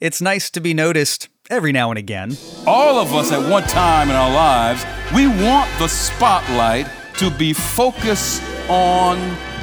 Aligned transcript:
It's 0.00 0.20
nice 0.20 0.50
to 0.50 0.60
be 0.60 0.74
noticed 0.74 1.28
every 1.48 1.70
now 1.70 1.90
and 1.90 1.98
again. 1.98 2.36
All 2.66 2.98
of 2.98 3.14
us 3.14 3.30
at 3.30 3.48
one 3.48 3.62
time 3.62 4.10
in 4.10 4.16
our 4.16 4.32
lives, 4.32 4.84
we 5.14 5.28
want 5.28 5.70
the 5.78 5.86
spotlight 5.86 6.88
to 7.18 7.30
be 7.30 7.52
focused 7.52 8.42
on 8.68 9.18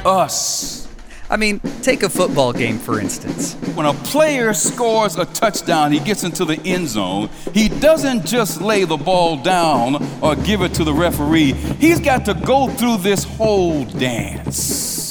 us. 0.05 0.87
I 1.29 1.35
mean, 1.35 1.59
take 1.81 2.03
a 2.03 2.09
football 2.09 2.53
game 2.53 2.77
for 2.77 2.99
instance. 2.99 3.55
When 3.75 3.85
a 3.85 3.93
player 3.93 4.53
scores 4.53 5.17
a 5.17 5.25
touchdown, 5.25 5.91
he 5.91 5.99
gets 5.99 6.23
into 6.23 6.45
the 6.45 6.61
end 6.61 6.87
zone, 6.87 7.29
he 7.53 7.67
doesn't 7.67 8.25
just 8.25 8.61
lay 8.61 8.85
the 8.85 8.97
ball 8.97 9.35
down 9.35 10.01
or 10.21 10.37
give 10.37 10.61
it 10.61 10.73
to 10.75 10.85
the 10.85 10.93
referee. 10.93 11.53
He's 11.53 11.99
got 11.99 12.23
to 12.25 12.33
go 12.33 12.69
through 12.69 12.97
this 12.97 13.25
whole 13.25 13.83
dance. 13.83 15.01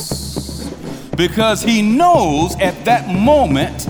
Because 1.15 1.63
he 1.63 1.83
knows 1.83 2.57
at 2.57 2.87
that 2.87 3.07
moment, 3.07 3.87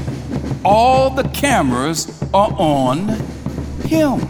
all 0.65 1.11
the 1.11 1.29
cameras 1.31 2.23
are 2.35 2.53
on 2.59 3.09
him. 3.85 4.21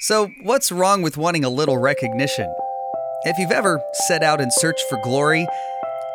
So, 0.00 0.32
what's 0.40 0.72
wrong 0.72 1.02
with 1.02 1.16
wanting 1.16 1.44
a 1.44 1.48
little 1.48 1.78
recognition? 1.78 2.52
If 3.24 3.38
you've 3.38 3.52
ever 3.52 3.80
set 3.92 4.24
out 4.24 4.40
in 4.40 4.50
search 4.50 4.80
for 4.88 4.98
glory, 5.04 5.46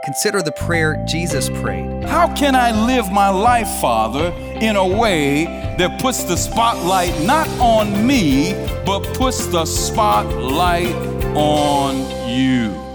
consider 0.03 0.41
the 0.41 0.51
prayer 0.51 1.01
Jesus 1.07 1.49
prayed. 1.49 2.03
How 2.03 2.33
can 2.35 2.53
I 2.53 2.85
live 2.85 3.09
my 3.11 3.29
life, 3.29 3.69
Father, 3.79 4.33
in 4.59 4.75
a 4.75 4.85
way 4.85 5.45
that 5.77 6.01
puts 6.01 6.23
the 6.25 6.35
spotlight 6.35 7.21
not 7.25 7.47
on 7.59 8.05
me, 8.05 8.53
but 8.85 9.03
puts 9.15 9.45
the 9.47 9.65
spotlight 9.65 10.93
on 11.33 12.29
you? 12.29 12.86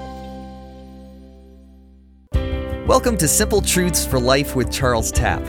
Welcome 2.89 3.17
to 3.19 3.29
Simple 3.29 3.63
Truths 3.63 4.05
for 4.05 4.19
Life 4.19 4.57
with 4.57 4.73
Charles 4.73 5.13
Tapp. 5.13 5.41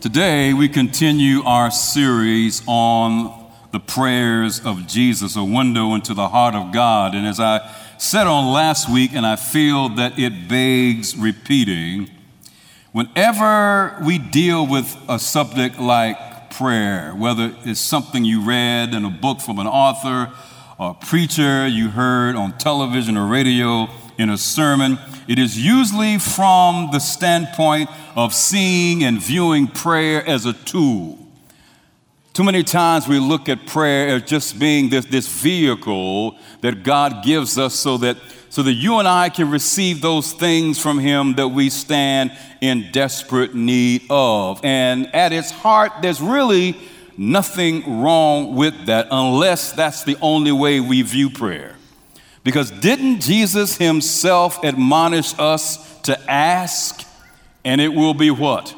Today, 0.00 0.52
we 0.54 0.68
continue 0.68 1.44
our 1.44 1.70
series 1.70 2.62
on 2.66 3.52
the 3.70 3.78
prayers 3.78 4.58
of 4.66 4.88
Jesus, 4.88 5.36
a 5.36 5.44
window 5.44 5.94
into 5.94 6.14
the 6.14 6.28
heart 6.30 6.56
of 6.56 6.72
God. 6.72 7.14
And 7.14 7.24
as 7.24 7.38
I 7.38 7.60
said 7.96 8.26
on 8.26 8.52
last 8.52 8.92
week, 8.92 9.12
and 9.14 9.24
I 9.24 9.36
feel 9.36 9.88
that 9.90 10.18
it 10.18 10.48
begs 10.48 11.16
repeating, 11.16 12.10
whenever 12.90 14.02
we 14.04 14.18
deal 14.18 14.66
with 14.66 14.96
a 15.08 15.20
subject 15.20 15.78
like 15.78 16.27
prayer, 16.50 17.12
whether 17.14 17.54
it's 17.64 17.80
something 17.80 18.24
you 18.24 18.40
read 18.40 18.94
in 18.94 19.04
a 19.04 19.10
book 19.10 19.40
from 19.40 19.58
an 19.58 19.66
author, 19.66 20.32
or 20.78 20.90
a 20.90 20.94
preacher 20.94 21.66
you 21.66 21.90
heard 21.90 22.36
on 22.36 22.56
television 22.58 23.16
or 23.16 23.26
radio, 23.26 23.88
in 24.18 24.30
a 24.30 24.36
sermon, 24.36 24.98
it 25.28 25.38
is 25.38 25.64
usually 25.64 26.18
from 26.18 26.90
the 26.92 26.98
standpoint 26.98 27.88
of 28.16 28.34
seeing 28.34 29.04
and 29.04 29.22
viewing 29.22 29.68
prayer 29.68 30.26
as 30.26 30.44
a 30.44 30.52
tool. 30.52 31.18
Too 32.32 32.42
many 32.44 32.64
times 32.64 33.08
we 33.08 33.18
look 33.18 33.48
at 33.48 33.66
prayer 33.66 34.08
as 34.08 34.22
just 34.22 34.58
being 34.58 34.90
this, 34.90 35.04
this 35.06 35.28
vehicle 35.28 36.36
that 36.60 36.82
God 36.82 37.24
gives 37.24 37.58
us 37.58 37.74
so 37.74 37.96
that, 37.98 38.16
so 38.50 38.62
that 38.62 38.72
you 38.72 38.98
and 38.98 39.06
I 39.06 39.28
can 39.28 39.50
receive 39.50 40.00
those 40.00 40.32
things 40.32 40.78
from 40.78 40.98
Him 40.98 41.34
that 41.34 41.48
we 41.48 41.70
stand 41.70 42.32
in 42.60 42.90
desperate 42.92 43.54
need 43.54 44.02
of. 44.10 44.64
And 44.64 45.14
at 45.14 45.32
its 45.32 45.50
heart, 45.50 45.92
there's 46.02 46.20
really 46.20 46.76
nothing 47.16 48.00
wrong 48.00 48.54
with 48.54 48.86
that 48.86 49.08
unless 49.10 49.72
that's 49.72 50.04
the 50.04 50.16
only 50.20 50.52
way 50.52 50.80
we 50.80 51.02
view 51.02 51.30
prayer. 51.30 51.76
Because 52.44 52.70
didn't 52.70 53.20
Jesus 53.20 53.76
Himself 53.76 54.64
admonish 54.64 55.38
us 55.38 56.00
to 56.02 56.18
ask, 56.30 57.06
and 57.64 57.80
it 57.80 57.92
will 57.92 58.14
be 58.14 58.30
what? 58.30 58.74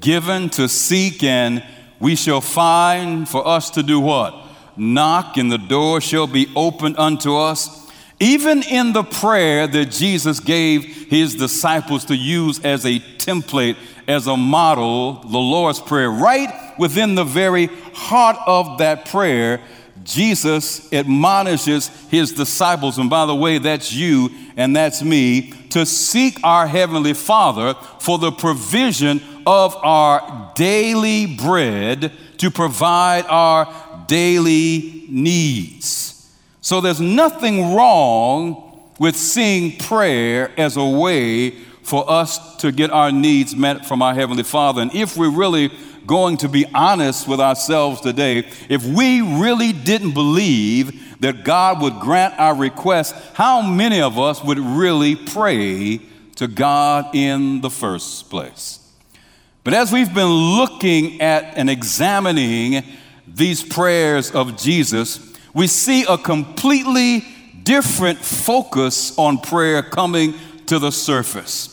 Given 0.00 0.48
to 0.50 0.68
seek 0.68 1.22
and 1.22 1.62
we 2.00 2.16
shall 2.16 2.40
find 2.40 3.28
for 3.28 3.46
us 3.46 3.70
to 3.70 3.82
do 3.82 4.00
what? 4.00 4.34
Knock, 4.76 5.36
and 5.36 5.50
the 5.52 5.58
door 5.58 6.00
shall 6.00 6.26
be 6.26 6.50
opened 6.56 6.96
unto 6.98 7.36
us. 7.36 7.83
Even 8.20 8.62
in 8.62 8.92
the 8.92 9.02
prayer 9.02 9.66
that 9.66 9.86
Jesus 9.86 10.40
gave 10.40 10.84
his 11.08 11.34
disciples 11.34 12.04
to 12.06 12.16
use 12.16 12.64
as 12.64 12.84
a 12.84 13.00
template, 13.18 13.76
as 14.06 14.26
a 14.26 14.36
model, 14.36 15.14
the 15.14 15.38
Lord's 15.38 15.80
Prayer, 15.80 16.10
right 16.10 16.74
within 16.78 17.14
the 17.14 17.24
very 17.24 17.66
heart 17.92 18.36
of 18.46 18.78
that 18.78 19.06
prayer, 19.06 19.60
Jesus 20.04 20.92
admonishes 20.92 21.88
his 22.10 22.32
disciples, 22.32 22.98
and 22.98 23.08
by 23.08 23.26
the 23.26 23.34
way, 23.34 23.58
that's 23.58 23.92
you 23.92 24.30
and 24.56 24.76
that's 24.76 25.02
me, 25.02 25.52
to 25.70 25.84
seek 25.86 26.38
our 26.44 26.66
Heavenly 26.66 27.14
Father 27.14 27.74
for 27.98 28.18
the 28.18 28.30
provision 28.30 29.20
of 29.46 29.74
our 29.76 30.52
daily 30.54 31.26
bread 31.26 32.12
to 32.38 32.50
provide 32.50 33.24
our 33.26 34.04
daily 34.06 35.06
needs. 35.08 36.13
So 36.64 36.80
there's 36.80 36.98
nothing 36.98 37.74
wrong 37.74 38.80
with 38.98 39.16
seeing 39.16 39.76
prayer 39.76 40.50
as 40.56 40.78
a 40.78 40.84
way 40.84 41.50
for 41.82 42.10
us 42.10 42.56
to 42.56 42.72
get 42.72 42.90
our 42.90 43.12
needs 43.12 43.54
met 43.54 43.84
from 43.84 44.00
our 44.00 44.14
Heavenly 44.14 44.44
Father. 44.44 44.80
And 44.80 44.94
if 44.94 45.14
we're 45.14 45.28
really 45.28 45.70
going 46.06 46.38
to 46.38 46.48
be 46.48 46.64
honest 46.74 47.28
with 47.28 47.38
ourselves 47.38 48.00
today, 48.00 48.48
if 48.70 48.82
we 48.82 49.20
really 49.20 49.74
didn't 49.74 50.14
believe 50.14 51.20
that 51.20 51.44
God 51.44 51.82
would 51.82 52.00
grant 52.00 52.32
our 52.40 52.54
request, 52.54 53.14
how 53.34 53.60
many 53.60 54.00
of 54.00 54.18
us 54.18 54.42
would 54.42 54.58
really 54.58 55.16
pray 55.16 56.00
to 56.36 56.48
God 56.48 57.14
in 57.14 57.60
the 57.60 57.68
first 57.68 58.30
place? 58.30 58.78
But 59.64 59.74
as 59.74 59.92
we've 59.92 60.14
been 60.14 60.32
looking 60.32 61.20
at 61.20 61.58
and 61.58 61.68
examining 61.68 62.84
these 63.28 63.62
prayers 63.62 64.30
of 64.30 64.56
Jesus, 64.56 65.33
we 65.54 65.66
see 65.66 66.04
a 66.04 66.18
completely 66.18 67.24
different 67.62 68.18
focus 68.18 69.16
on 69.16 69.38
prayer 69.38 69.82
coming 69.82 70.34
to 70.66 70.78
the 70.78 70.90
surface. 70.90 71.70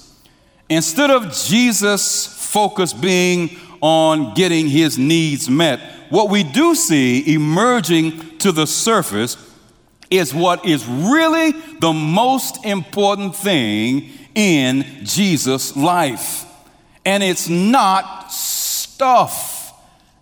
Instead 0.69 1.11
of 1.11 1.33
Jesus' 1.33 2.27
focus 2.27 2.93
being 2.93 3.57
on 3.81 4.33
getting 4.35 4.67
his 4.67 4.97
needs 4.97 5.49
met, 5.49 5.79
what 6.09 6.29
we 6.29 6.43
do 6.43 6.75
see 6.75 7.33
emerging 7.33 8.37
to 8.37 8.51
the 8.51 8.67
surface 8.67 9.35
is 10.09 10.33
what 10.33 10.65
is 10.65 10.85
really 10.85 11.51
the 11.79 11.91
most 11.91 12.63
important 12.65 13.35
thing 13.35 14.09
in 14.35 14.85
Jesus' 15.03 15.75
life 15.75 16.45
and 17.05 17.23
it's 17.23 17.49
not 17.49 18.31
stuff. 18.31 19.50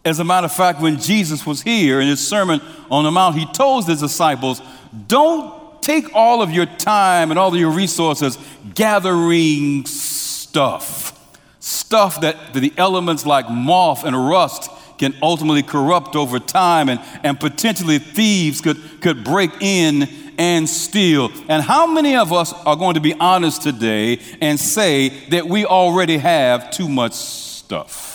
As 0.09 0.17
a 0.17 0.23
matter 0.23 0.45
of 0.45 0.51
fact, 0.51 0.81
when 0.81 0.99
Jesus 0.99 1.45
was 1.45 1.61
here 1.61 2.01
in 2.01 2.07
his 2.07 2.25
Sermon 2.27 2.59
on 2.89 3.03
the 3.03 3.11
Mount, 3.11 3.35
he 3.35 3.45
told 3.45 3.85
his 3.85 3.99
disciples, 3.99 4.59
Don't 5.07 5.83
take 5.83 6.15
all 6.15 6.41
of 6.41 6.49
your 6.49 6.65
time 6.65 7.29
and 7.29 7.39
all 7.39 7.53
of 7.53 7.59
your 7.59 7.69
resources 7.69 8.39
gathering 8.73 9.85
stuff. 9.85 11.15
Stuff 11.59 12.21
that 12.21 12.55
the 12.55 12.73
elements 12.75 13.23
like 13.23 13.51
moth 13.51 14.03
and 14.03 14.15
rust 14.27 14.71
can 14.97 15.13
ultimately 15.21 15.61
corrupt 15.61 16.15
over 16.15 16.39
time, 16.39 16.89
and, 16.89 16.99
and 17.23 17.39
potentially 17.39 17.99
thieves 17.99 18.61
could, 18.61 18.77
could 19.01 19.23
break 19.23 19.51
in 19.61 20.09
and 20.39 20.67
steal. 20.67 21.29
And 21.47 21.61
how 21.61 21.85
many 21.85 22.15
of 22.15 22.33
us 22.33 22.51
are 22.65 22.75
going 22.75 22.95
to 22.95 22.99
be 22.99 23.13
honest 23.13 23.61
today 23.61 24.19
and 24.41 24.59
say 24.59 25.09
that 25.27 25.47
we 25.47 25.65
already 25.65 26.17
have 26.17 26.71
too 26.71 26.89
much 26.89 27.13
stuff? 27.13 28.08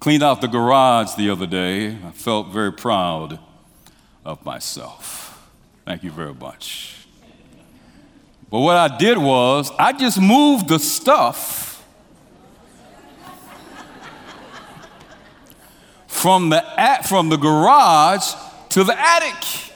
Cleaned 0.00 0.22
out 0.22 0.40
the 0.40 0.48
garage 0.48 1.14
the 1.14 1.28
other 1.28 1.46
day. 1.46 1.88
I 1.88 2.10
felt 2.12 2.48
very 2.48 2.72
proud 2.72 3.38
of 4.24 4.42
myself. 4.46 5.46
Thank 5.84 6.02
you 6.02 6.10
very 6.10 6.32
much. 6.32 7.06
But 8.50 8.60
what 8.60 8.76
I 8.76 8.96
did 8.96 9.18
was, 9.18 9.70
I 9.78 9.92
just 9.92 10.18
moved 10.18 10.68
the 10.68 10.78
stuff 10.78 11.86
from 16.06 16.48
the, 16.48 16.64
from 17.06 17.28
the 17.28 17.36
garage 17.36 18.32
to 18.70 18.84
the 18.84 18.98
attic. 18.98 19.72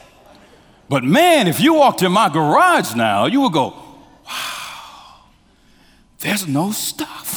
But 0.88 1.04
man, 1.04 1.48
if 1.48 1.60
you 1.60 1.74
walked 1.74 2.02
in 2.02 2.12
my 2.12 2.30
garage 2.30 2.94
now, 2.94 3.26
you 3.26 3.42
would 3.42 3.52
go, 3.52 3.74
wow. 4.26 5.20
there's 6.20 6.48
no 6.48 6.72
stuff. 6.72 7.33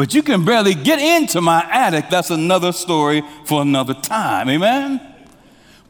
But 0.00 0.14
you 0.14 0.22
can 0.22 0.46
barely 0.46 0.72
get 0.72 0.98
into 0.98 1.42
my 1.42 1.62
attic. 1.70 2.08
That's 2.08 2.30
another 2.30 2.72
story 2.72 3.22
for 3.44 3.60
another 3.60 3.92
time. 3.92 4.48
Amen? 4.48 4.98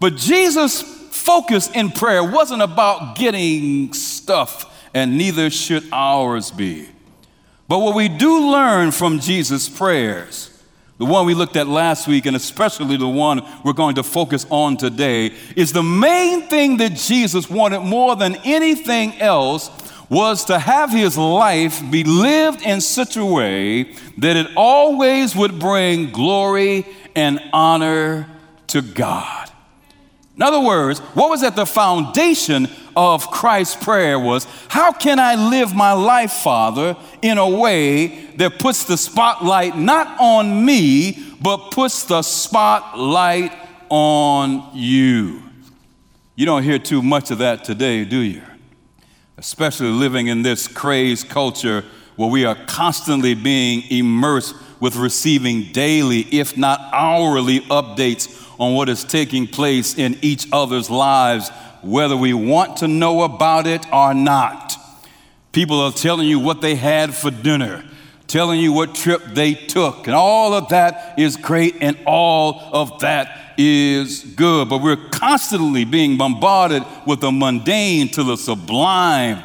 But 0.00 0.16
Jesus' 0.16 0.82
focus 0.82 1.70
in 1.70 1.92
prayer 1.92 2.24
wasn't 2.24 2.62
about 2.62 3.14
getting 3.14 3.92
stuff, 3.92 4.90
and 4.94 5.16
neither 5.16 5.48
should 5.48 5.84
ours 5.92 6.50
be. 6.50 6.88
But 7.68 7.78
what 7.78 7.94
we 7.94 8.08
do 8.08 8.50
learn 8.50 8.90
from 8.90 9.20
Jesus' 9.20 9.68
prayers, 9.68 10.60
the 10.98 11.06
one 11.06 11.24
we 11.24 11.34
looked 11.34 11.54
at 11.54 11.68
last 11.68 12.08
week, 12.08 12.26
and 12.26 12.34
especially 12.34 12.96
the 12.96 13.06
one 13.06 13.40
we're 13.64 13.74
going 13.74 13.94
to 13.94 14.02
focus 14.02 14.44
on 14.50 14.76
today, 14.76 15.32
is 15.54 15.72
the 15.72 15.84
main 15.84 16.48
thing 16.48 16.78
that 16.78 16.96
Jesus 16.96 17.48
wanted 17.48 17.82
more 17.82 18.16
than 18.16 18.34
anything 18.42 19.20
else 19.20 19.68
was 20.10 20.44
to 20.46 20.58
have 20.58 20.90
his 20.90 21.16
life 21.16 21.80
be 21.90 22.02
lived 22.02 22.62
in 22.62 22.80
such 22.80 23.16
a 23.16 23.24
way 23.24 23.84
that 24.18 24.36
it 24.36 24.48
always 24.56 25.36
would 25.36 25.58
bring 25.58 26.10
glory 26.10 26.84
and 27.14 27.40
honor 27.52 28.28
to 28.66 28.82
God. 28.82 29.50
In 30.36 30.42
other 30.42 30.60
words, 30.60 30.98
what 31.14 31.30
was 31.30 31.42
at 31.42 31.54
the 31.54 31.66
foundation 31.66 32.68
of 32.96 33.30
Christ's 33.30 33.76
prayer 33.76 34.18
was 34.18 34.46
how 34.68 34.90
can 34.90 35.20
I 35.20 35.34
live 35.34 35.74
my 35.74 35.92
life, 35.92 36.32
Father, 36.32 36.96
in 37.22 37.38
a 37.38 37.48
way 37.48 38.26
that 38.36 38.58
puts 38.58 38.84
the 38.84 38.96
spotlight 38.96 39.76
not 39.76 40.18
on 40.18 40.64
me, 40.64 41.36
but 41.40 41.70
puts 41.70 42.04
the 42.04 42.22
spotlight 42.22 43.52
on 43.90 44.70
you? 44.74 45.42
You 46.34 46.46
don't 46.46 46.62
hear 46.62 46.78
too 46.78 47.02
much 47.02 47.30
of 47.30 47.38
that 47.38 47.62
today, 47.62 48.04
do 48.04 48.18
you? 48.18 48.42
Especially 49.40 49.88
living 49.88 50.26
in 50.26 50.42
this 50.42 50.68
crazed 50.68 51.30
culture 51.30 51.82
where 52.16 52.28
we 52.28 52.44
are 52.44 52.54
constantly 52.66 53.32
being 53.32 53.82
immersed 53.90 54.54
with 54.80 54.96
receiving 54.96 55.72
daily, 55.72 56.20
if 56.30 56.58
not 56.58 56.78
hourly, 56.92 57.60
updates 57.60 58.36
on 58.60 58.74
what 58.74 58.90
is 58.90 59.02
taking 59.02 59.46
place 59.46 59.96
in 59.96 60.18
each 60.20 60.46
other's 60.52 60.90
lives, 60.90 61.48
whether 61.80 62.18
we 62.18 62.34
want 62.34 62.76
to 62.76 62.86
know 62.86 63.22
about 63.22 63.66
it 63.66 63.90
or 63.90 64.12
not. 64.12 64.76
People 65.52 65.80
are 65.80 65.92
telling 65.92 66.28
you 66.28 66.38
what 66.38 66.60
they 66.60 66.74
had 66.74 67.14
for 67.14 67.30
dinner, 67.30 67.82
telling 68.26 68.60
you 68.60 68.74
what 68.74 68.94
trip 68.94 69.22
they 69.32 69.54
took, 69.54 70.06
and 70.06 70.14
all 70.14 70.52
of 70.52 70.68
that 70.68 71.18
is 71.18 71.38
great, 71.38 71.76
and 71.80 71.98
all 72.04 72.60
of 72.74 73.00
that 73.00 73.39
is 73.58 74.24
good, 74.36 74.68
but 74.68 74.82
we're 74.82 75.08
constantly 75.10 75.84
being 75.84 76.16
bombarded 76.16 76.84
with 77.06 77.20
the 77.20 77.30
mundane 77.30 78.08
to 78.10 78.22
the 78.22 78.36
sublime. 78.36 79.42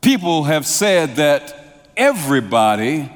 People 0.00 0.44
have 0.44 0.66
said 0.66 1.16
that 1.16 1.90
everybody, 1.96 3.10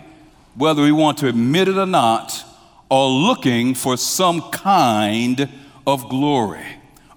whether 0.55 0.83
we 0.83 0.93
want 0.93 1.19
to 1.19 1.29
admit 1.29 1.69
it 1.69 1.77
or 1.77 1.87
not, 1.87 2.45
are 2.91 3.09
looking 3.09 3.75
for 3.75 3.97
some 3.97 4.41
kind 4.51 5.49
of 5.87 6.09
glory. 6.09 6.65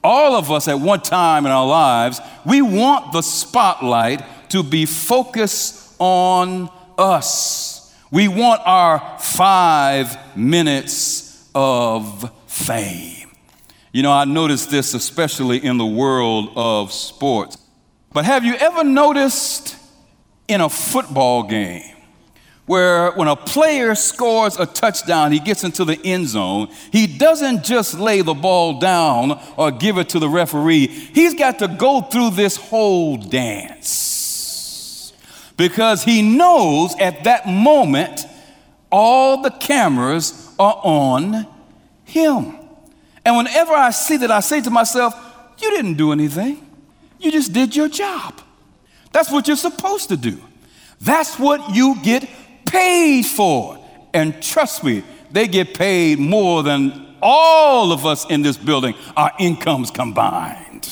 All 0.03 0.35
of 0.35 0.51
us 0.51 0.67
at 0.67 0.79
one 0.79 1.01
time 1.01 1.45
in 1.45 1.51
our 1.51 1.67
lives, 1.67 2.19
we 2.45 2.61
want 2.61 3.13
the 3.13 3.21
spotlight 3.21 4.23
to 4.49 4.63
be 4.63 4.85
focused 4.85 5.95
on 5.99 6.69
us. 6.97 7.95
We 8.11 8.27
want 8.27 8.61
our 8.65 9.17
five 9.19 10.17
minutes 10.35 11.49
of 11.55 12.29
fame. 12.51 13.29
You 13.93 14.03
know, 14.03 14.11
I 14.11 14.25
noticed 14.25 14.69
this 14.69 14.93
especially 14.93 15.63
in 15.63 15.77
the 15.77 15.85
world 15.85 16.51
of 16.55 16.91
sports. 16.91 17.57
But 18.13 18.25
have 18.25 18.43
you 18.43 18.55
ever 18.55 18.83
noticed 18.83 19.77
in 20.47 20.59
a 20.59 20.69
football 20.69 21.43
game 21.43 21.95
where 22.65 23.11
when 23.13 23.29
a 23.29 23.35
player 23.35 23.95
scores 23.95 24.57
a 24.59 24.65
touchdown, 24.65 25.31
he 25.31 25.39
gets 25.39 25.63
into 25.63 25.85
the 25.85 25.99
end 26.05 26.27
zone, 26.27 26.67
he 26.91 27.07
doesn't 27.07 27.63
just 27.63 27.97
lay 27.97 28.21
the 28.21 28.33
ball 28.33 28.79
down 28.79 29.39
or 29.55 29.71
give 29.71 29.97
it 29.97 30.09
to 30.09 30.19
the 30.19 30.29
referee, 30.29 30.87
he's 30.87 31.33
got 31.33 31.59
to 31.59 31.69
go 31.69 32.01
through 32.01 32.31
this 32.31 32.57
whole 32.57 33.15
dance. 33.17 35.13
Because 35.55 36.03
he 36.03 36.21
knows 36.21 36.95
at 36.99 37.23
that 37.23 37.47
moment 37.47 38.25
all 38.91 39.41
the 39.41 39.51
cameras 39.51 40.53
are 40.59 40.79
on 40.83 41.47
him. 42.11 42.55
And 43.25 43.37
whenever 43.37 43.73
I 43.73 43.91
see 43.91 44.17
that, 44.17 44.31
I 44.31 44.39
say 44.39 44.61
to 44.61 44.69
myself, 44.69 45.15
You 45.59 45.71
didn't 45.71 45.95
do 45.95 46.11
anything. 46.11 46.67
You 47.19 47.31
just 47.31 47.53
did 47.53 47.75
your 47.75 47.87
job. 47.87 48.41
That's 49.11 49.31
what 49.31 49.47
you're 49.47 49.57
supposed 49.57 50.09
to 50.09 50.17
do. 50.17 50.39
That's 50.99 51.37
what 51.37 51.75
you 51.75 51.95
get 52.01 52.27
paid 52.65 53.25
for. 53.25 53.77
And 54.13 54.41
trust 54.41 54.83
me, 54.83 55.03
they 55.31 55.47
get 55.47 55.73
paid 55.73 56.19
more 56.19 56.63
than 56.63 57.15
all 57.21 57.91
of 57.91 58.05
us 58.05 58.25
in 58.29 58.41
this 58.41 58.57
building, 58.57 58.95
our 59.15 59.31
incomes 59.39 59.91
combined. 59.91 60.89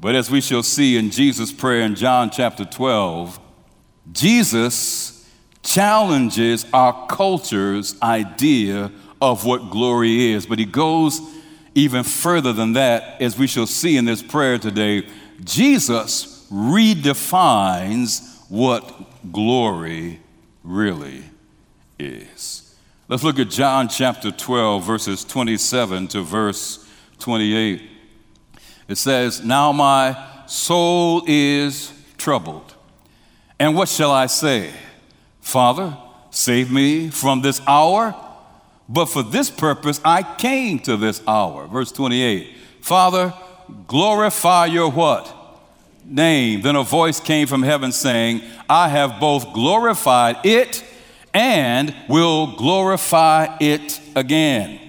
But 0.00 0.14
as 0.14 0.30
we 0.30 0.40
shall 0.40 0.62
see 0.62 0.96
in 0.96 1.10
Jesus' 1.10 1.52
prayer 1.52 1.82
in 1.82 1.94
John 1.94 2.30
chapter 2.30 2.64
12, 2.64 3.40
Jesus 4.12 5.28
challenges 5.62 6.66
our 6.72 7.06
culture's 7.06 8.00
idea 8.02 8.92
of 9.20 9.44
what 9.44 9.70
glory 9.70 10.32
is. 10.32 10.46
But 10.46 10.58
he 10.58 10.64
goes 10.64 11.20
even 11.74 12.04
further 12.04 12.52
than 12.52 12.72
that, 12.72 13.20
as 13.20 13.38
we 13.38 13.46
shall 13.46 13.66
see 13.66 13.96
in 13.96 14.06
this 14.06 14.22
prayer 14.22 14.58
today. 14.58 15.06
Jesus 15.44 16.46
redefines 16.50 18.40
what 18.48 19.32
glory 19.32 20.20
really 20.64 21.24
is. 21.98 22.74
Let's 23.08 23.22
look 23.22 23.38
at 23.38 23.50
John 23.50 23.88
chapter 23.88 24.30
12, 24.30 24.82
verses 24.82 25.24
27 25.24 26.08
to 26.08 26.22
verse 26.22 26.84
28. 27.18 27.82
It 28.88 28.96
says, 28.96 29.44
Now 29.44 29.70
my 29.72 30.16
soul 30.46 31.22
is 31.26 31.92
troubled. 32.16 32.74
And 33.58 33.74
what 33.76 33.88
shall 33.88 34.10
I 34.10 34.26
say? 34.26 34.72
Father, 35.40 35.96
save 36.30 36.72
me 36.72 37.08
from 37.10 37.42
this 37.42 37.60
hour. 37.66 38.14
But 38.88 39.06
for 39.06 39.22
this 39.22 39.50
purpose 39.50 40.00
I 40.04 40.22
came 40.22 40.78
to 40.80 40.96
this 40.96 41.22
hour. 41.26 41.66
Verse 41.66 41.92
28. 41.92 42.54
Father, 42.80 43.34
glorify 43.86 44.66
your 44.66 44.90
what? 44.90 45.32
Name. 46.04 46.62
Then 46.62 46.76
a 46.76 46.84
voice 46.84 47.18
came 47.18 47.48
from 47.48 47.62
heaven 47.62 47.90
saying, 47.90 48.42
I 48.68 48.88
have 48.88 49.18
both 49.18 49.52
glorified 49.52 50.44
it 50.44 50.84
and 51.34 51.94
will 52.08 52.56
glorify 52.56 53.56
it 53.60 54.00
again. 54.14 54.80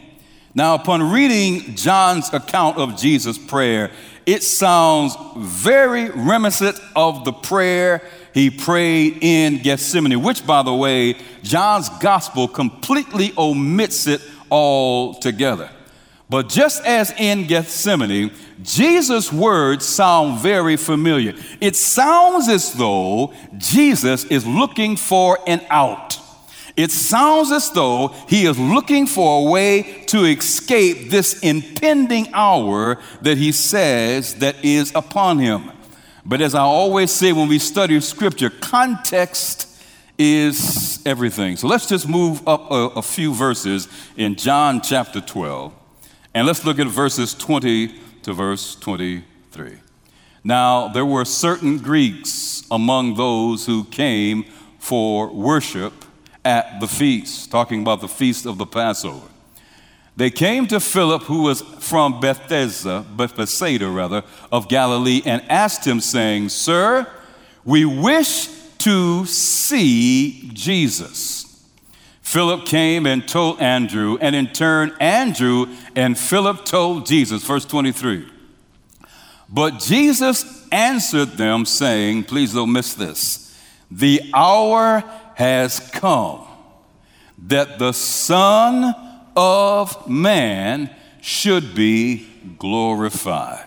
Now, 0.54 0.76
upon 0.76 1.12
reading 1.12 1.76
John's 1.76 2.34
account 2.34 2.78
of 2.78 2.98
Jesus' 2.98 3.38
prayer, 3.38 3.92
it 4.26 4.44
sounds 4.44 5.16
very 5.36 6.10
reminiscent 6.10 6.80
of 6.96 7.26
the 7.26 7.34
prayer 7.34 8.02
he 8.34 8.50
prayed 8.50 9.20
in 9.22 9.62
Gethsemane, 9.62 10.22
which, 10.22 10.46
by 10.46 10.64
the 10.64 10.74
way, 10.74 11.16
John's 11.44 11.90
gospel 12.00 12.48
completely 12.48 13.34
omits 13.38 14.08
it 14.08 14.22
altogether. 14.52 15.70
But 16.30 16.50
just 16.50 16.84
as 16.84 17.14
in 17.18 17.48
Gethsemane, 17.48 18.32
Jesus' 18.62 19.32
words 19.32 19.86
sound 19.86 20.40
very 20.40 20.76
familiar. 20.76 21.34
It 21.62 21.76
sounds 21.76 22.50
as 22.50 22.74
though 22.74 23.34
Jesus 23.58 24.26
is 24.26 24.46
looking 24.46 24.98
for 24.98 25.40
an 25.48 25.62
out. 25.70 26.20
It 26.76 26.92
sounds 26.92 27.52
as 27.52 27.72
though 27.72 28.10
he 28.30 28.46
is 28.46 28.60
looking 28.60 29.08
for 29.08 29.48
a 29.48 29.50
way 29.50 30.04
to 30.08 30.26
escape 30.26 31.10
this 31.10 31.40
impending 31.40 32.28
hour 32.34 33.00
that 33.22 33.38
he 33.38 33.52
says 33.52 34.36
that 34.36 34.64
is 34.64 34.92
upon 34.94 35.40
him. 35.40 35.72
But 36.28 36.42
as 36.42 36.54
I 36.54 36.60
always 36.60 37.10
say 37.10 37.32
when 37.32 37.48
we 37.48 37.58
study 37.58 37.98
scripture, 38.02 38.50
context 38.50 39.82
is 40.18 41.02
everything. 41.06 41.56
So 41.56 41.68
let's 41.68 41.88
just 41.88 42.06
move 42.06 42.46
up 42.46 42.70
a, 42.70 42.90
a, 42.98 43.02
few 43.02 43.34
verses 43.34 43.88
in 44.18 44.36
John 44.36 44.82
chapter 44.82 45.22
12, 45.22 45.72
and 46.34 46.46
let's 46.46 46.66
look 46.66 46.80
at 46.80 46.88
verses 46.88 47.34
20 47.34 47.96
to 48.24 48.34
verse 48.34 48.76
23. 48.76 49.78
Now, 50.44 50.90
there 50.90 51.06
were 51.06 51.24
certain 51.24 51.78
Greeks 51.78 52.66
among 52.70 53.16
those 53.16 53.66
who 53.66 53.86
came 53.86 54.44
for 54.80 55.32
worship 55.32 55.94
at 56.44 56.82
the 56.82 56.88
feast, 56.88 57.52
talking 57.52 57.82
about 57.82 58.02
the 58.02 58.10
feast 58.10 58.46
of 58.46 58.58
the 58.58 58.66
Passover. 58.66 59.28
They 60.18 60.32
came 60.32 60.66
to 60.68 60.80
Philip, 60.80 61.24
who 61.24 61.44
was 61.44 61.62
from 61.62 62.20
Bethesda, 62.20 63.06
Bethsaida 63.16 63.88
rather, 63.88 64.24
of 64.52 64.68
Galilee, 64.68 65.22
and 65.24 65.44
asked 65.48 65.86
him, 65.86 66.02
saying, 66.02 66.50
Sir, 66.50 67.08
we 67.64 67.86
wish 67.86 68.50
to 68.80 69.26
see 69.28 70.50
Jesus. 70.54 71.64
Philip 72.24 72.66
came 72.66 73.06
and 73.06 73.28
told 73.28 73.62
Andrew, 73.62 74.18
and 74.20 74.36
in 74.36 74.48
turn, 74.48 74.92
Andrew 75.00 75.68
and 75.96 76.18
Philip 76.18 76.66
told 76.66 77.06
Jesus. 77.06 77.44
Verse 77.44 77.64
23. 77.66 78.28
But 79.48 79.80
Jesus 79.80 80.68
answered 80.72 81.34
them, 81.34 81.64
saying, 81.64 82.24
Please 82.24 82.54
don't 82.54 82.72
miss 82.72 82.96
this. 82.96 83.56
the 83.92 84.22
hour 84.34 85.04
has 85.36 85.80
come 85.92 86.46
that 87.38 87.78
the 87.78 87.94
Son 87.94 88.96
of 89.38 90.10
Man 90.10 90.94
should 91.22 91.76
be 91.76 92.28
glorified. 92.58 93.66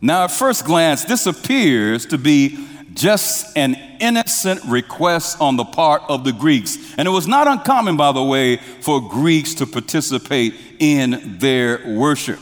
Now, 0.00 0.24
at 0.24 0.30
first 0.30 0.64
glance, 0.64 1.04
this 1.04 1.26
appears 1.26 2.06
to 2.06 2.18
be 2.18 2.66
just 2.94 3.56
an 3.56 3.74
innocent 4.00 4.60
request 4.64 5.40
on 5.40 5.56
the 5.56 5.64
part 5.64 6.02
of 6.08 6.24
the 6.24 6.32
Greeks. 6.32 6.76
And 6.96 7.08
it 7.08 7.10
was 7.10 7.26
not 7.26 7.46
uncommon, 7.46 7.96
by 7.96 8.12
the 8.12 8.22
way, 8.22 8.56
for 8.56 9.00
Greeks 9.00 9.54
to 9.54 9.66
participate 9.66 10.54
in 10.78 11.38
their 11.38 11.80
worship. 11.86 12.38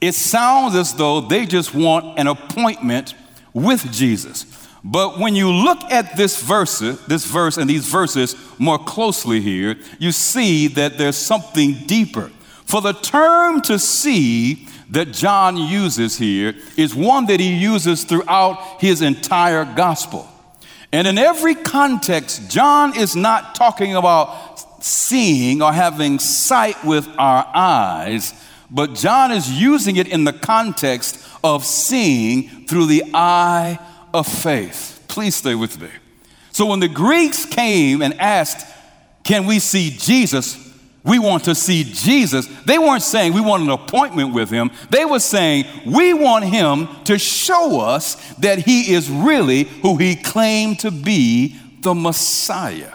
It 0.00 0.14
sounds 0.14 0.74
as 0.74 0.94
though 0.94 1.20
they 1.20 1.46
just 1.46 1.74
want 1.74 2.18
an 2.18 2.26
appointment 2.26 3.14
with 3.52 3.90
Jesus. 3.92 4.63
But 4.86 5.18
when 5.18 5.34
you 5.34 5.50
look 5.50 5.82
at 5.90 6.14
this 6.14 6.42
verse, 6.42 6.78
this 6.78 7.24
verse 7.24 7.56
and 7.56 7.70
these 7.70 7.86
verses 7.86 8.36
more 8.58 8.78
closely 8.78 9.40
here, 9.40 9.76
you 9.98 10.12
see 10.12 10.68
that 10.68 10.98
there's 10.98 11.16
something 11.16 11.72
deeper. 11.86 12.30
For 12.66 12.82
the 12.82 12.92
term 12.92 13.62
to 13.62 13.78
see 13.78 14.68
that 14.90 15.12
John 15.12 15.56
uses 15.56 16.18
here 16.18 16.54
is 16.76 16.94
one 16.94 17.24
that 17.26 17.40
he 17.40 17.54
uses 17.54 18.04
throughout 18.04 18.80
his 18.80 19.00
entire 19.00 19.64
gospel. 19.64 20.28
And 20.92 21.06
in 21.08 21.16
every 21.16 21.54
context, 21.54 22.50
John 22.50 22.96
is 22.96 23.16
not 23.16 23.54
talking 23.54 23.96
about 23.96 24.84
seeing 24.84 25.62
or 25.62 25.72
having 25.72 26.18
sight 26.18 26.84
with 26.84 27.08
our 27.16 27.50
eyes, 27.54 28.34
but 28.70 28.94
John 28.94 29.32
is 29.32 29.50
using 29.50 29.96
it 29.96 30.08
in 30.08 30.24
the 30.24 30.32
context 30.32 31.26
of 31.42 31.64
seeing 31.64 32.66
through 32.66 32.86
the 32.86 33.02
eye 33.14 33.78
of 34.14 34.26
faith. 34.26 35.04
Please 35.08 35.34
stay 35.34 35.54
with 35.54 35.78
me. 35.80 35.90
So 36.52 36.66
when 36.66 36.80
the 36.80 36.88
Greeks 36.88 37.44
came 37.44 38.00
and 38.00 38.18
asked, 38.18 38.64
Can 39.24 39.44
we 39.44 39.58
see 39.58 39.90
Jesus? 39.90 40.60
We 41.02 41.18
want 41.18 41.44
to 41.44 41.54
see 41.54 41.84
Jesus. 41.84 42.46
They 42.64 42.78
weren't 42.78 43.02
saying 43.02 43.34
we 43.34 43.42
want 43.42 43.64
an 43.64 43.70
appointment 43.70 44.32
with 44.32 44.48
him. 44.48 44.70
They 44.88 45.04
were 45.04 45.20
saying 45.20 45.66
we 45.84 46.14
want 46.14 46.46
him 46.46 46.88
to 47.04 47.18
show 47.18 47.80
us 47.80 48.14
that 48.36 48.60
he 48.60 48.94
is 48.94 49.10
really 49.10 49.64
who 49.64 49.98
he 49.98 50.16
claimed 50.16 50.80
to 50.80 50.90
be 50.90 51.58
the 51.82 51.94
Messiah. 51.94 52.94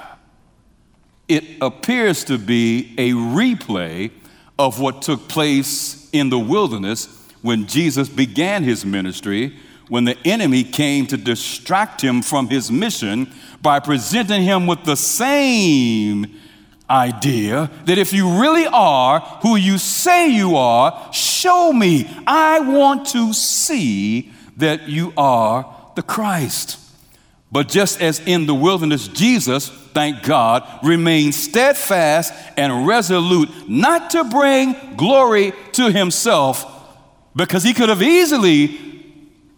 It 1.27 1.43
appears 1.61 2.23
to 2.23 2.39
be 2.39 2.95
a 2.97 3.11
replay 3.11 4.09
of 4.57 4.79
what 4.79 5.03
took 5.03 5.27
place 5.27 6.09
in 6.11 6.29
the 6.29 6.39
wilderness 6.39 7.27
when 7.43 7.67
Jesus 7.67 8.09
began 8.09 8.63
his 8.63 8.83
ministry 8.83 9.55
when 9.89 10.05
the 10.05 10.17
enemy 10.25 10.63
came 10.63 11.05
to 11.07 11.17
distract 11.17 12.01
him 12.01 12.21
from 12.21 12.47
his 12.47 12.71
mission 12.71 13.29
by 13.61 13.79
presenting 13.79 14.43
him 14.43 14.65
with 14.67 14.83
the 14.85 14.95
same 14.95 16.39
idea 16.89 17.69
that 17.85 17.97
if 17.97 18.13
you 18.13 18.41
really 18.41 18.65
are 18.67 19.19
who 19.41 19.55
you 19.55 19.77
say 19.77 20.29
you 20.29 20.55
are, 20.55 21.11
show 21.13 21.73
me. 21.73 22.09
I 22.25 22.59
want 22.59 23.07
to 23.09 23.33
see 23.33 24.31
that 24.57 24.87
you 24.87 25.13
are 25.17 25.75
the 25.95 26.01
Christ. 26.01 26.77
But 27.51 27.67
just 27.67 27.99
as 27.99 28.19
in 28.19 28.45
the 28.45 28.53
wilderness, 28.53 29.07
Jesus, 29.07 29.69
thank 29.69 30.21
God, 30.23 30.67
remained 30.83 31.33
steadfast 31.33 32.33
and 32.55 32.85
resolute 32.85 33.49
not 33.67 34.11
to 34.11 34.23
bring 34.23 34.75
glory 34.95 35.53
to 35.73 35.91
himself 35.91 36.65
because 37.35 37.63
he 37.63 37.73
could 37.73 37.89
have 37.89 38.03
easily 38.03 38.88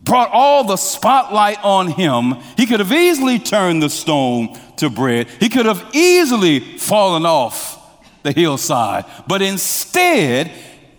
brought 0.04 0.30
all 0.32 0.64
the 0.64 0.78
spotlight 0.78 1.60
on 1.64 1.88
him. 1.88 2.36
He 2.58 2.66
could 2.66 2.80
have 2.80 2.92
easily 2.92 3.40
turned 3.40 3.82
the 3.82 3.90
stone 3.90 4.60
to 4.78 4.90
bread. 4.90 5.28
He 5.40 5.50
could 5.50 5.66
have 5.66 5.90
easily 5.94 6.60
fallen 6.60 7.26
off 7.26 7.78
the 8.24 8.32
hillside. 8.32 9.06
But 9.28 9.42
instead, 9.42 10.52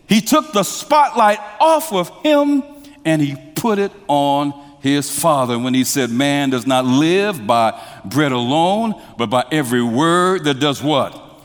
he 0.08 0.20
took 0.20 0.52
the 0.52 0.62
spotlight 0.62 1.38
off 1.60 1.92
of 1.92 2.10
him 2.22 2.62
and 3.04 3.20
he 3.20 3.36
put 3.54 3.78
it 3.78 3.92
on 4.08 4.52
his 4.80 5.10
father 5.10 5.58
when 5.58 5.74
he 5.74 5.84
said, 5.84 6.10
Man 6.10 6.50
does 6.50 6.66
not 6.66 6.84
live 6.84 7.46
by 7.46 7.80
bread 8.04 8.32
alone, 8.32 9.00
but 9.16 9.30
by 9.30 9.44
every 9.50 9.82
word 9.82 10.44
that 10.44 10.58
does 10.60 10.82
what? 10.82 11.40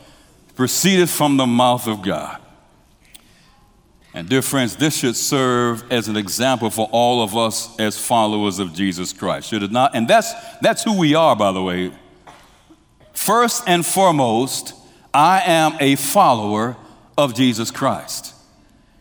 Proceedeth 0.56 1.10
from 1.10 1.38
the 1.38 1.46
mouth 1.46 1.88
of 1.88 2.02
God. 2.02 2.42
And, 4.18 4.28
dear 4.28 4.42
friends, 4.42 4.76
this 4.76 4.98
should 4.98 5.16
serve 5.16 5.92
as 5.92 6.08
an 6.08 6.18
example 6.18 6.72
for 6.72 6.90
all 6.92 7.22
of 7.22 7.38
us 7.38 7.80
as 7.80 8.00
followers 8.00 8.58
of 8.58 8.74
Jesus 8.74 9.14
Christ, 9.14 9.48
should 9.48 9.62
it 9.62 9.72
not? 9.72 9.96
And 9.96 10.08
that's, 10.08 10.34
that's 10.60 10.84
who 10.84 10.98
we 10.98 11.14
are, 11.14 11.36
by 11.36 11.52
the 11.52 11.62
way. 11.62 11.92
First 13.14 13.66
and 13.68 13.86
foremost, 13.86 14.74
I 15.14 15.44
am 15.46 15.76
a 15.80 15.98
follower 15.98 16.78
of 17.16 17.36
Jesus 17.36 17.70
Christ. 17.70 18.34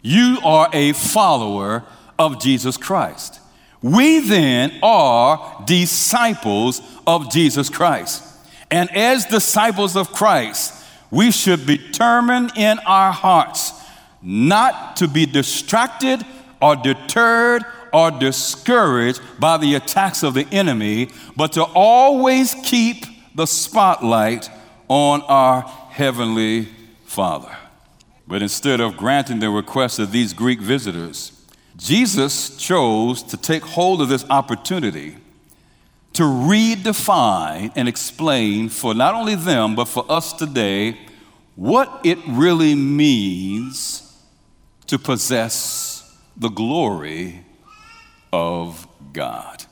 You 0.03 0.37
are 0.45 0.69
a 0.75 0.93
follower 0.93 1.85
of 2.19 2.39
Jesus 2.39 2.77
Christ. 2.77 3.41
We 3.81 4.21
then 4.21 4.71
are 4.83 5.65
disciples 5.67 6.83
of 7.07 7.31
Jesus 7.31 7.71
Christ. 7.71 8.23
And 8.71 8.95
as 8.95 9.25
disciples 9.25 9.97
of 9.97 10.13
Christ, 10.13 10.75
we 11.11 11.31
should 11.31 11.65
determine 11.65 12.51
in 12.55 12.79
our 12.81 13.13
hearts 13.13 13.73
not 14.23 14.97
to 14.97 15.09
be 15.09 15.27
distracted 15.27 16.25
or 16.61 16.77
deterred 16.77 17.65
or 17.93 18.11
discouraged 18.11 19.21
by 19.39 19.57
the 19.57 19.75
attacks 19.75 20.23
of 20.23 20.35
the 20.35 20.47
enemy, 20.53 21.09
but 21.37 21.53
to 21.53 21.63
always 21.63 22.55
keep 22.65 23.05
the 23.35 23.47
spotlight 23.47 24.51
on 24.89 25.23
our 25.23 25.63
Heavenly 25.63 26.69
Father. 27.05 27.57
But 28.27 28.43
instead 28.43 28.81
of 28.81 28.97
granting 28.97 29.39
the 29.39 29.51
request 29.51 29.99
of 29.99 30.13
these 30.13 30.33
Greek 30.33 30.61
visitors, 30.61 31.33
Jesus 31.77 32.57
chose 32.57 33.23
to 33.25 33.37
take 33.37 33.63
hold 33.63 34.03
of 34.03 34.09
this 34.09 34.25
opportunity 34.31 35.17
to 36.15 36.23
redefine 36.23 37.71
and 37.77 37.89
explain 37.89 38.71
for 38.71 38.95
not 38.95 39.15
only 39.15 39.35
them, 39.35 39.75
but 39.75 39.85
for 39.85 40.05
us 40.11 40.33
today, 40.33 40.99
what 41.55 42.01
it 42.05 42.19
really 42.27 42.75
means 42.75 44.06
to 44.87 44.99
possess 44.99 46.17
the 46.37 46.49
glory 46.49 47.45
of 48.33 48.87
God. 49.13 49.65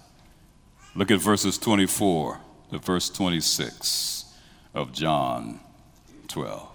Look 0.94 1.10
at 1.10 1.20
verses 1.20 1.58
24 1.58 2.40
to 2.70 2.78
verse 2.78 3.10
26 3.10 4.24
of 4.74 4.92
John 4.92 5.60
12. 6.28 6.68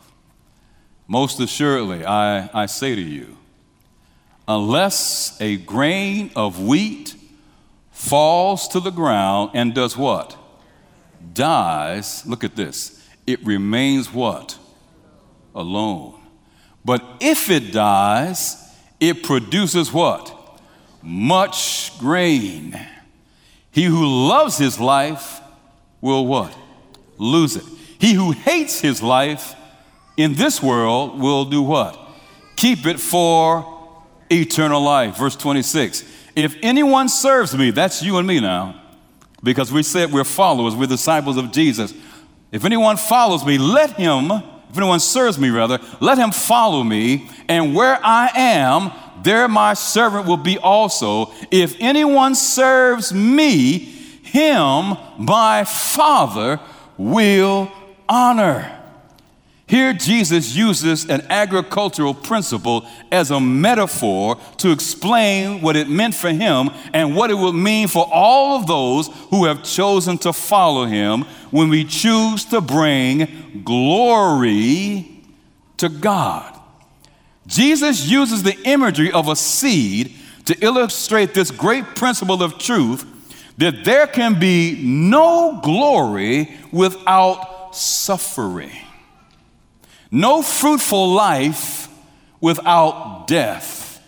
Most 1.07 1.39
assuredly, 1.39 2.05
I, 2.05 2.49
I 2.53 2.65
say 2.67 2.95
to 2.95 3.01
you, 3.01 3.37
unless 4.47 5.39
a 5.41 5.57
grain 5.57 6.31
of 6.35 6.61
wheat 6.61 7.15
falls 7.91 8.67
to 8.69 8.79
the 8.79 8.91
ground 8.91 9.51
and 9.53 9.73
does 9.73 9.97
what? 9.97 10.37
Dies, 11.33 12.25
look 12.25 12.43
at 12.43 12.55
this, 12.55 13.07
it 13.25 13.43
remains 13.45 14.13
what? 14.13 14.57
Alone. 15.55 16.18
But 16.89 17.03
if 17.19 17.51
it 17.51 17.71
dies, 17.71 18.57
it 18.99 19.21
produces 19.21 19.93
what? 19.93 20.59
Much 21.03 21.95
grain. 21.99 22.75
He 23.69 23.83
who 23.83 24.27
loves 24.27 24.57
his 24.57 24.79
life 24.79 25.39
will 26.01 26.25
what? 26.25 26.51
Lose 27.19 27.55
it. 27.55 27.63
He 27.99 28.13
who 28.13 28.31
hates 28.31 28.81
his 28.81 29.03
life 29.03 29.53
in 30.17 30.33
this 30.33 30.63
world 30.63 31.19
will 31.21 31.45
do 31.45 31.61
what? 31.61 31.95
Keep 32.55 32.87
it 32.87 32.99
for 32.99 34.03
eternal 34.31 34.81
life. 34.81 35.15
Verse 35.15 35.35
26. 35.35 36.03
If 36.35 36.55
anyone 36.63 37.07
serves 37.07 37.55
me, 37.55 37.69
that's 37.69 38.01
you 38.01 38.17
and 38.17 38.27
me 38.27 38.39
now, 38.39 38.81
because 39.43 39.71
we 39.71 39.83
said 39.83 40.11
we're 40.11 40.23
followers, 40.23 40.75
we're 40.75 40.87
disciples 40.87 41.37
of 41.37 41.51
Jesus. 41.51 41.93
If 42.51 42.65
anyone 42.65 42.97
follows 42.97 43.45
me, 43.45 43.59
let 43.59 43.91
him 43.91 44.31
if 44.69 44.77
anyone 44.77 44.99
serves 44.99 45.39
me, 45.39 45.49
rather, 45.49 45.79
let 45.99 46.17
him 46.17 46.31
follow 46.31 46.83
me, 46.83 47.29
and 47.47 47.73
where 47.73 47.99
I 48.03 48.29
am, 48.35 48.91
there 49.23 49.47
my 49.47 49.73
servant 49.73 50.27
will 50.27 50.37
be 50.37 50.57
also. 50.57 51.31
If 51.51 51.75
anyone 51.79 52.35
serves 52.35 53.13
me, 53.13 53.79
him 53.79 54.95
my 55.17 55.63
Father 55.65 56.59
will 56.97 57.71
honor. 58.07 58.78
Here, 59.69 59.93
Jesus 59.93 60.55
uses 60.55 61.07
an 61.07 61.21
agricultural 61.29 62.15
principle 62.15 62.87
as 63.11 63.29
a 63.29 63.39
metaphor 63.39 64.39
to 64.57 64.71
explain 64.71 65.61
what 65.61 65.75
it 65.75 65.87
meant 65.87 66.15
for 66.15 66.31
him 66.31 66.71
and 66.91 67.15
what 67.15 67.29
it 67.29 67.35
would 67.35 67.53
mean 67.53 67.87
for 67.87 68.09
all 68.11 68.57
of 68.57 68.65
those 68.65 69.09
who 69.29 69.45
have 69.45 69.63
chosen 69.63 70.17
to 70.17 70.33
follow 70.33 70.85
him 70.85 71.21
when 71.51 71.69
we 71.69 71.85
choose 71.85 72.45
to 72.45 72.61
bring 72.61 73.61
glory 73.63 75.21
to 75.77 75.87
God. 75.87 76.59
Jesus 77.45 78.07
uses 78.07 78.41
the 78.41 78.57
imagery 78.63 79.11
of 79.11 79.27
a 79.27 79.35
seed 79.35 80.15
to 80.45 80.57
illustrate 80.65 81.35
this 81.35 81.51
great 81.51 81.85
principle 81.95 82.41
of 82.41 82.57
truth 82.57 83.05
that 83.59 83.83
there 83.83 84.07
can 84.07 84.39
be 84.39 84.81
no 84.83 85.59
glory 85.61 86.57
without 86.71 87.75
suffering, 87.75 88.71
no 90.11 90.41
fruitful 90.41 91.09
life 91.09 91.87
without 92.41 93.27
death, 93.27 94.01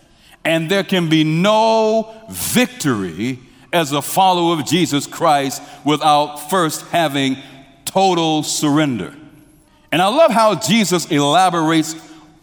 and 0.44 0.70
there 0.70 0.84
can 0.84 1.08
be 1.08 1.24
no 1.24 2.14
victory 2.30 3.38
as 3.72 3.92
a 3.92 4.02
follower 4.02 4.58
of 4.58 4.66
Jesus 4.66 5.06
Christ 5.06 5.62
without 5.84 6.50
first 6.50 6.82
having 6.88 7.36
total 7.84 8.42
surrender. 8.42 9.14
And 9.90 10.00
I 10.00 10.08
love 10.08 10.30
how 10.30 10.54
Jesus 10.54 11.10
elaborates 11.10 11.94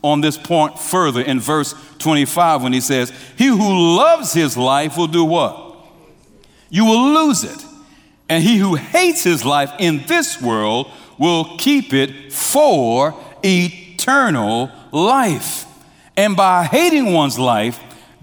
on 0.01 0.21
this 0.21 0.37
point 0.37 0.79
further 0.79 1.21
in 1.21 1.39
verse 1.39 1.73
25 1.97 2.63
when 2.63 2.73
he 2.73 2.81
says, 2.81 3.11
He 3.37 3.47
who 3.47 3.97
loves 3.97 4.33
his 4.33 4.55
life 4.55 4.97
will 4.97 5.07
do 5.07 5.25
what? 5.25 5.75
You 6.69 6.85
will 6.85 7.25
lose 7.25 7.43
it. 7.43 7.65
And 8.29 8.43
he 8.43 8.57
who 8.57 8.75
hates 8.75 9.23
his 9.23 9.43
life 9.43 9.71
in 9.79 10.05
this 10.05 10.39
world 10.41 10.91
will 11.17 11.57
keep 11.57 11.93
it 11.93 12.31
for 12.31 13.19
eternal 13.43 14.71
life. 14.91 15.65
And 16.17 16.35
by 16.35 16.65
hating 16.65 17.13
one's 17.13 17.39
life, 17.39 17.79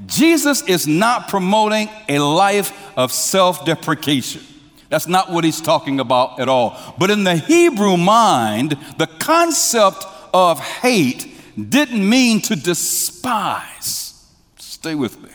Jesus 0.07 0.63
is 0.63 0.87
not 0.87 1.29
promoting 1.29 1.89
a 2.09 2.19
life 2.19 2.73
of 2.97 3.11
self 3.13 3.65
deprecation. 3.65 4.43
That's 4.89 5.09
not 5.09 5.33
what 5.33 5.45
he's 5.45 5.61
talking 5.61 5.99
about 5.99 6.39
at 6.39 6.49
all. 6.49 6.79
But 6.99 7.11
in 7.11 7.25
the 7.25 7.37
Hebrew 7.37 7.97
mind, 7.97 8.77
the 8.99 9.07
concept 9.07 10.05
of 10.33 10.61
hate 10.61 11.33
didn't 11.57 12.09
mean 12.09 12.41
to 12.43 12.57
despise. 12.57 14.27
Stay 14.59 14.95
with 14.95 15.21
me. 15.23 15.31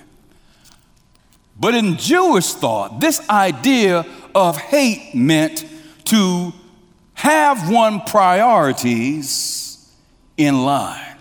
But 1.60 1.76
in 1.76 1.98
Jewish 1.98 2.54
thought, 2.54 3.02
this 3.02 3.28
idea 3.30 4.06
of 4.34 4.58
hate 4.58 5.14
meant 5.14 5.66
to 6.06 6.54
have 7.14 7.70
one 7.70 8.02
priorities 8.02 9.51
in 10.46 10.64
line. 10.64 11.18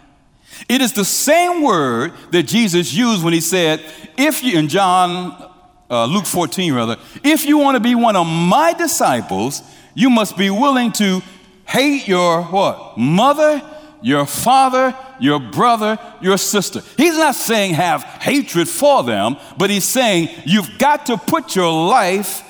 It 0.69 0.81
is 0.81 0.93
the 0.93 1.05
same 1.05 1.63
word 1.63 2.13
that 2.31 2.45
Jesus 2.45 2.95
used 2.95 3.25
when 3.25 3.33
he 3.33 3.41
said, 3.41 3.81
if 4.17 4.43
you, 4.43 4.59
in 4.59 4.69
John 4.69 5.51
uh, 5.91 6.07
Luke 6.07 6.27
14, 6.27 6.73
rather, 6.73 6.97
if 7.25 7.45
you 7.45 7.59
want 7.59 7.77
to 7.77 7.81
be 7.81 7.95
one 7.95 8.17
of 8.17 8.27
my 8.27 8.73
disciples, 8.75 9.63
you 9.95 10.11
must 10.11 10.37
be 10.37 10.51
willing 10.51 10.93
to 10.93 11.23
hate 11.67 12.07
your 12.07 12.43
what? 12.45 12.97
Mother, 12.99 13.63
your 14.03 14.27
father, 14.27 14.97
your 15.19 15.41
brother, 15.41 15.99
your 16.21 16.39
sister. 16.39 16.83
He's 16.97 17.17
not 17.17 17.35
saying 17.35 17.75
have 17.75 18.03
hatred 18.03 18.69
for 18.69 19.03
them, 19.03 19.37
but 19.59 19.71
he's 19.71 19.85
saying 19.85 20.29
you've 20.45 20.79
got 20.79 21.07
to 21.07 21.17
put 21.17 21.57
your 21.57 21.73
life 21.89 22.43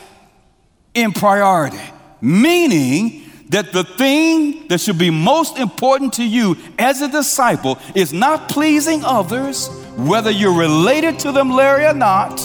in 0.94 1.12
priority. 1.12 1.80
Meaning 2.20 3.19
that 3.50 3.72
the 3.72 3.84
thing 3.84 4.68
that 4.68 4.80
should 4.80 4.98
be 4.98 5.10
most 5.10 5.58
important 5.58 6.14
to 6.14 6.24
you 6.24 6.56
as 6.78 7.02
a 7.02 7.08
disciple 7.08 7.78
is 7.94 8.12
not 8.12 8.48
pleasing 8.48 9.04
others, 9.04 9.68
whether 9.96 10.30
you're 10.30 10.56
related 10.56 11.18
to 11.20 11.32
them, 11.32 11.50
Larry, 11.50 11.84
or 11.84 11.94
not 11.94 12.38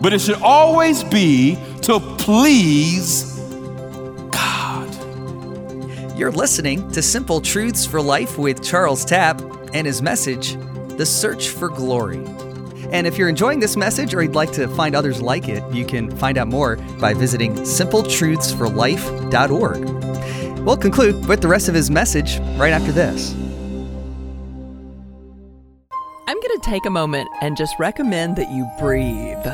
but 0.00 0.12
it 0.12 0.20
should 0.20 0.40
always 0.42 1.02
be 1.04 1.56
to 1.82 2.00
please 2.18 3.38
God. 4.30 4.92
You're 6.16 6.32
listening 6.32 6.90
to 6.92 7.02
Simple 7.02 7.40
Truths 7.40 7.86
for 7.86 8.02
Life 8.02 8.38
with 8.38 8.62
Charles 8.62 9.04
Tapp 9.04 9.40
and 9.74 9.84
his 9.86 10.00
message, 10.02 10.56
The 10.96 11.06
Search 11.06 11.48
for 11.48 11.68
Glory. 11.68 12.24
And 12.92 13.04
if 13.06 13.18
you're 13.18 13.28
enjoying 13.28 13.58
this 13.58 13.76
message 13.76 14.14
or 14.14 14.22
you'd 14.22 14.36
like 14.36 14.52
to 14.52 14.68
find 14.68 14.94
others 14.94 15.20
like 15.20 15.48
it, 15.48 15.64
you 15.74 15.84
can 15.84 16.16
find 16.18 16.38
out 16.38 16.46
more 16.46 16.76
by 17.00 17.12
visiting 17.12 17.54
simpletruthsforlife.org. 17.54 20.05
We'll 20.66 20.76
conclude 20.76 21.26
with 21.26 21.40
the 21.40 21.48
rest 21.48 21.68
of 21.68 21.76
his 21.76 21.92
message 21.92 22.40
right 22.56 22.72
after 22.72 22.90
this. 22.90 23.32
I'm 26.28 26.40
going 26.40 26.60
to 26.60 26.62
take 26.64 26.84
a 26.86 26.90
moment 26.90 27.28
and 27.40 27.56
just 27.56 27.78
recommend 27.78 28.34
that 28.34 28.50
you 28.50 28.68
breathe. 28.76 29.46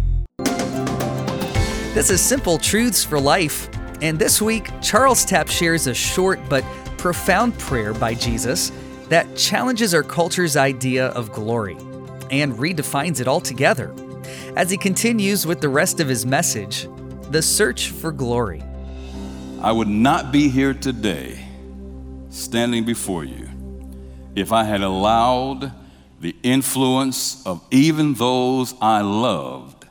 This 1.94 2.10
is 2.10 2.20
Simple 2.20 2.58
Truths 2.58 3.02
for 3.02 3.18
Life. 3.18 3.70
And 4.00 4.16
this 4.16 4.40
week, 4.40 4.70
Charles 4.80 5.24
Tapp 5.24 5.48
shares 5.48 5.88
a 5.88 5.94
short 5.94 6.38
but 6.48 6.62
profound 6.98 7.58
prayer 7.58 7.92
by 7.94 8.14
Jesus 8.14 8.70
that 9.08 9.36
challenges 9.36 9.94
our 9.94 10.02
culture's 10.02 10.56
idea 10.56 11.08
of 11.08 11.32
glory 11.32 11.76
and 12.30 12.54
redefines 12.54 13.20
it 13.20 13.28
altogether. 13.28 13.94
As 14.56 14.70
he 14.70 14.76
continues 14.76 15.46
with 15.46 15.60
the 15.60 15.68
rest 15.68 16.00
of 16.00 16.08
his 16.08 16.26
message, 16.26 16.88
the 17.30 17.42
search 17.42 17.90
for 17.90 18.12
glory. 18.12 18.62
I 19.60 19.72
would 19.72 19.88
not 19.88 20.32
be 20.32 20.48
here 20.48 20.74
today 20.74 21.44
standing 22.30 22.84
before 22.84 23.24
you 23.24 23.48
if 24.34 24.52
I 24.52 24.64
had 24.64 24.82
allowed 24.82 25.72
the 26.20 26.36
influence 26.42 27.44
of 27.46 27.64
even 27.70 28.14
those 28.14 28.74
I 28.80 29.00
loved, 29.00 29.86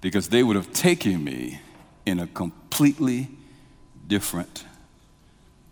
because 0.00 0.28
they 0.28 0.42
would 0.42 0.56
have 0.56 0.72
taken 0.72 1.22
me 1.24 1.60
in 2.04 2.20
a 2.20 2.26
completely 2.26 3.28
different 4.06 4.64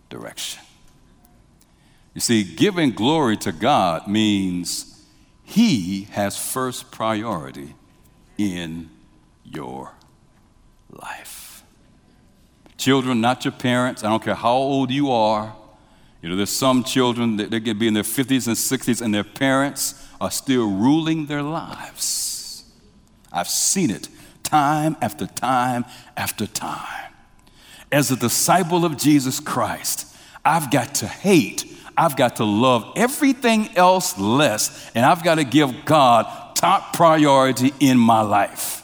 direction. 0.08 0.62
You 2.14 2.20
see, 2.20 2.44
giving 2.44 2.90
glory 2.90 3.36
to 3.38 3.52
God 3.52 4.06
means 4.06 5.04
He 5.44 6.04
has 6.12 6.36
first 6.36 6.90
priority 6.90 7.74
in 8.36 8.90
your 9.44 9.92
life. 10.90 11.62
Children, 12.76 13.20
not 13.20 13.44
your 13.44 13.52
parents, 13.52 14.02
I 14.04 14.08
don't 14.08 14.22
care 14.22 14.34
how 14.34 14.54
old 14.54 14.90
you 14.90 15.10
are. 15.10 15.54
You 16.20 16.28
know, 16.28 16.36
there's 16.36 16.50
some 16.50 16.84
children 16.84 17.36
that 17.38 17.50
they 17.50 17.60
can 17.60 17.78
be 17.78 17.88
in 17.88 17.94
their 17.94 18.02
50s 18.02 18.46
and 18.46 18.56
60s 18.56 19.02
and 19.02 19.12
their 19.12 19.24
parents 19.24 20.06
are 20.20 20.30
still 20.30 20.70
ruling 20.70 21.26
their 21.26 21.42
lives. 21.42 22.64
I've 23.32 23.48
seen 23.48 23.90
it 23.90 24.08
time 24.42 24.96
after 25.00 25.26
time 25.26 25.84
after 26.16 26.46
time. 26.46 27.12
As 27.90 28.10
a 28.10 28.16
disciple 28.16 28.84
of 28.84 28.96
Jesus 28.96 29.40
Christ, 29.40 30.16
I've 30.44 30.70
got 30.70 30.94
to 30.96 31.08
hate 31.08 31.71
I've 31.96 32.16
got 32.16 32.36
to 32.36 32.44
love 32.44 32.92
everything 32.96 33.76
else 33.76 34.18
less, 34.18 34.90
and 34.94 35.04
I've 35.04 35.22
got 35.22 35.36
to 35.36 35.44
give 35.44 35.84
God 35.84 36.54
top 36.54 36.92
priority 36.94 37.72
in 37.80 37.98
my 37.98 38.22
life. 38.22 38.82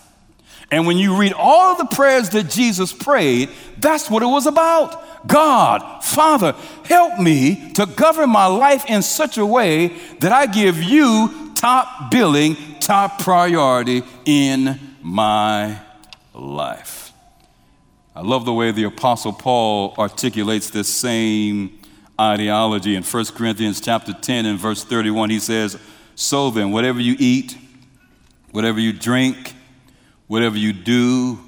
And 0.70 0.86
when 0.86 0.98
you 0.98 1.16
read 1.16 1.32
all 1.32 1.72
of 1.72 1.78
the 1.78 1.96
prayers 1.96 2.30
that 2.30 2.50
Jesus 2.50 2.92
prayed, 2.92 3.48
that's 3.78 4.10
what 4.10 4.22
it 4.22 4.26
was 4.26 4.46
about. 4.46 5.26
God, 5.26 6.04
Father, 6.04 6.54
help 6.84 7.18
me 7.18 7.72
to 7.72 7.86
govern 7.86 8.30
my 8.30 8.46
life 8.46 8.84
in 8.86 9.02
such 9.02 9.38
a 9.38 9.46
way 9.46 9.88
that 10.20 10.32
I 10.32 10.46
give 10.46 10.82
you 10.82 11.52
top 11.54 12.10
billing, 12.10 12.56
top 12.80 13.20
priority 13.20 14.02
in 14.24 14.78
my 15.02 15.80
life. 16.34 17.12
I 18.14 18.22
love 18.22 18.44
the 18.44 18.52
way 18.52 18.70
the 18.72 18.84
Apostle 18.84 19.32
Paul 19.32 19.94
articulates 19.96 20.70
this 20.70 20.92
same 20.92 21.78
ideology. 22.20 22.96
In 22.96 23.02
1 23.02 23.24
Corinthians 23.26 23.80
chapter 23.80 24.12
10 24.12 24.46
and 24.46 24.58
verse 24.58 24.84
31, 24.84 25.30
he 25.30 25.38
says, 25.38 25.78
So 26.14 26.50
then, 26.50 26.70
whatever 26.70 27.00
you 27.00 27.16
eat, 27.18 27.56
whatever 28.50 28.80
you 28.80 28.92
drink, 28.92 29.54
whatever 30.26 30.56
you 30.56 30.72
do, 30.72 31.38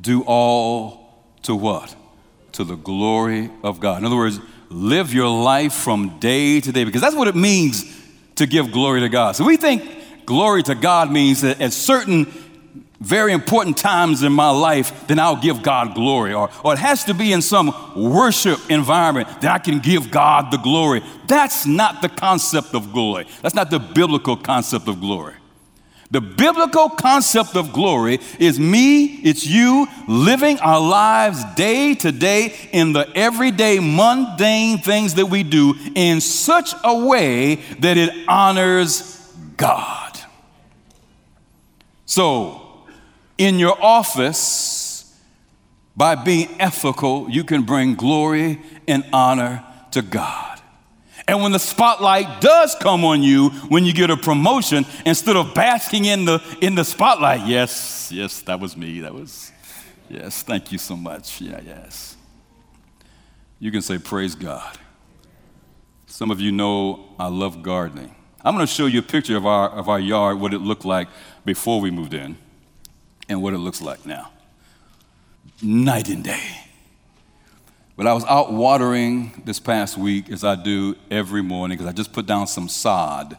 do 0.00 0.22
all 0.22 1.24
to 1.42 1.54
what? 1.54 1.94
To 2.52 2.64
the 2.64 2.76
glory 2.76 3.50
of 3.62 3.80
God. 3.80 3.98
In 3.98 4.04
other 4.04 4.16
words, 4.16 4.40
live 4.70 5.14
your 5.14 5.28
life 5.28 5.72
from 5.72 6.18
day 6.18 6.60
to 6.60 6.72
day 6.72 6.84
because 6.84 7.00
that's 7.00 7.16
what 7.16 7.28
it 7.28 7.36
means 7.36 7.84
to 8.36 8.46
give 8.46 8.70
glory 8.70 9.00
to 9.00 9.08
God. 9.08 9.36
So 9.36 9.44
we 9.44 9.56
think 9.56 10.26
glory 10.26 10.62
to 10.64 10.74
God 10.74 11.10
means 11.10 11.40
that 11.40 11.60
at 11.60 11.72
certain 11.72 12.26
very 13.00 13.32
important 13.32 13.76
times 13.76 14.22
in 14.22 14.32
my 14.32 14.50
life, 14.50 15.06
then 15.06 15.18
I'll 15.18 15.40
give 15.40 15.62
God 15.62 15.94
glory. 15.94 16.34
Or, 16.34 16.50
or 16.64 16.72
it 16.72 16.78
has 16.78 17.04
to 17.04 17.14
be 17.14 17.32
in 17.32 17.42
some 17.42 17.74
worship 17.94 18.58
environment 18.70 19.28
that 19.40 19.52
I 19.52 19.58
can 19.58 19.78
give 19.78 20.10
God 20.10 20.50
the 20.50 20.58
glory. 20.58 21.02
That's 21.26 21.66
not 21.66 22.02
the 22.02 22.08
concept 22.08 22.74
of 22.74 22.92
glory. 22.92 23.26
That's 23.42 23.54
not 23.54 23.70
the 23.70 23.78
biblical 23.78 24.36
concept 24.36 24.88
of 24.88 25.00
glory. 25.00 25.34
The 26.10 26.22
biblical 26.22 26.88
concept 26.88 27.54
of 27.54 27.72
glory 27.74 28.18
is 28.38 28.58
me, 28.58 29.04
it's 29.04 29.46
you, 29.46 29.86
living 30.08 30.58
our 30.60 30.80
lives 30.80 31.44
day 31.54 31.94
to 31.96 32.10
day 32.10 32.54
in 32.72 32.94
the 32.94 33.06
everyday 33.14 33.78
mundane 33.78 34.78
things 34.78 35.14
that 35.14 35.26
we 35.26 35.42
do 35.42 35.74
in 35.94 36.22
such 36.22 36.72
a 36.82 37.06
way 37.06 37.56
that 37.80 37.98
it 37.98 38.26
honors 38.26 39.30
God. 39.58 40.18
So, 42.06 42.67
in 43.38 43.58
your 43.58 43.80
office, 43.82 45.14
by 45.96 46.14
being 46.14 46.60
ethical, 46.60 47.28
you 47.30 47.42
can 47.42 47.62
bring 47.62 47.94
glory 47.94 48.60
and 48.86 49.04
honor 49.12 49.64
to 49.92 50.02
God. 50.02 50.60
And 51.26 51.42
when 51.42 51.52
the 51.52 51.58
spotlight 51.58 52.40
does 52.40 52.74
come 52.76 53.04
on 53.04 53.22
you 53.22 53.50
when 53.68 53.84
you 53.84 53.92
get 53.92 54.08
a 54.08 54.16
promotion, 54.16 54.86
instead 55.04 55.36
of 55.36 55.54
basking 55.54 56.06
in 56.06 56.24
the 56.24 56.42
in 56.62 56.74
the 56.74 56.84
spotlight, 56.84 57.46
yes, 57.46 58.10
yes, 58.10 58.40
that 58.42 58.58
was 58.58 58.76
me. 58.76 59.00
That 59.00 59.12
was 59.12 59.52
yes, 60.08 60.42
thank 60.42 60.72
you 60.72 60.78
so 60.78 60.96
much. 60.96 61.40
Yeah, 61.40 61.60
yes. 61.64 62.16
You 63.58 63.70
can 63.70 63.82
say 63.82 63.98
praise 63.98 64.34
God. 64.34 64.78
Some 66.06 66.30
of 66.30 66.40
you 66.40 66.50
know 66.50 67.12
I 67.18 67.26
love 67.26 67.62
gardening. 67.62 68.14
I'm 68.42 68.54
going 68.54 68.66
to 68.66 68.72
show 68.72 68.86
you 68.86 69.00
a 69.00 69.02
picture 69.02 69.36
of 69.36 69.44
our 69.44 69.68
of 69.68 69.88
our 69.90 70.00
yard, 70.00 70.40
what 70.40 70.54
it 70.54 70.60
looked 70.60 70.86
like 70.86 71.08
before 71.44 71.80
we 71.80 71.90
moved 71.90 72.14
in, 72.14 72.38
and 73.28 73.42
what 73.42 73.54
it 73.54 73.58
looks 73.58 73.80
like 73.80 74.06
now. 74.06 74.30
Night 75.62 76.08
and 76.08 76.24
day. 76.24 76.68
But 77.96 78.06
I 78.06 78.12
was 78.12 78.24
out 78.26 78.52
watering 78.52 79.42
this 79.44 79.58
past 79.58 79.98
week, 79.98 80.30
as 80.30 80.44
I 80.44 80.54
do 80.54 80.94
every 81.10 81.42
morning, 81.42 81.76
because 81.76 81.92
I 81.92 81.92
just 81.92 82.12
put 82.12 82.26
down 82.26 82.46
some 82.46 82.68
sod. 82.68 83.36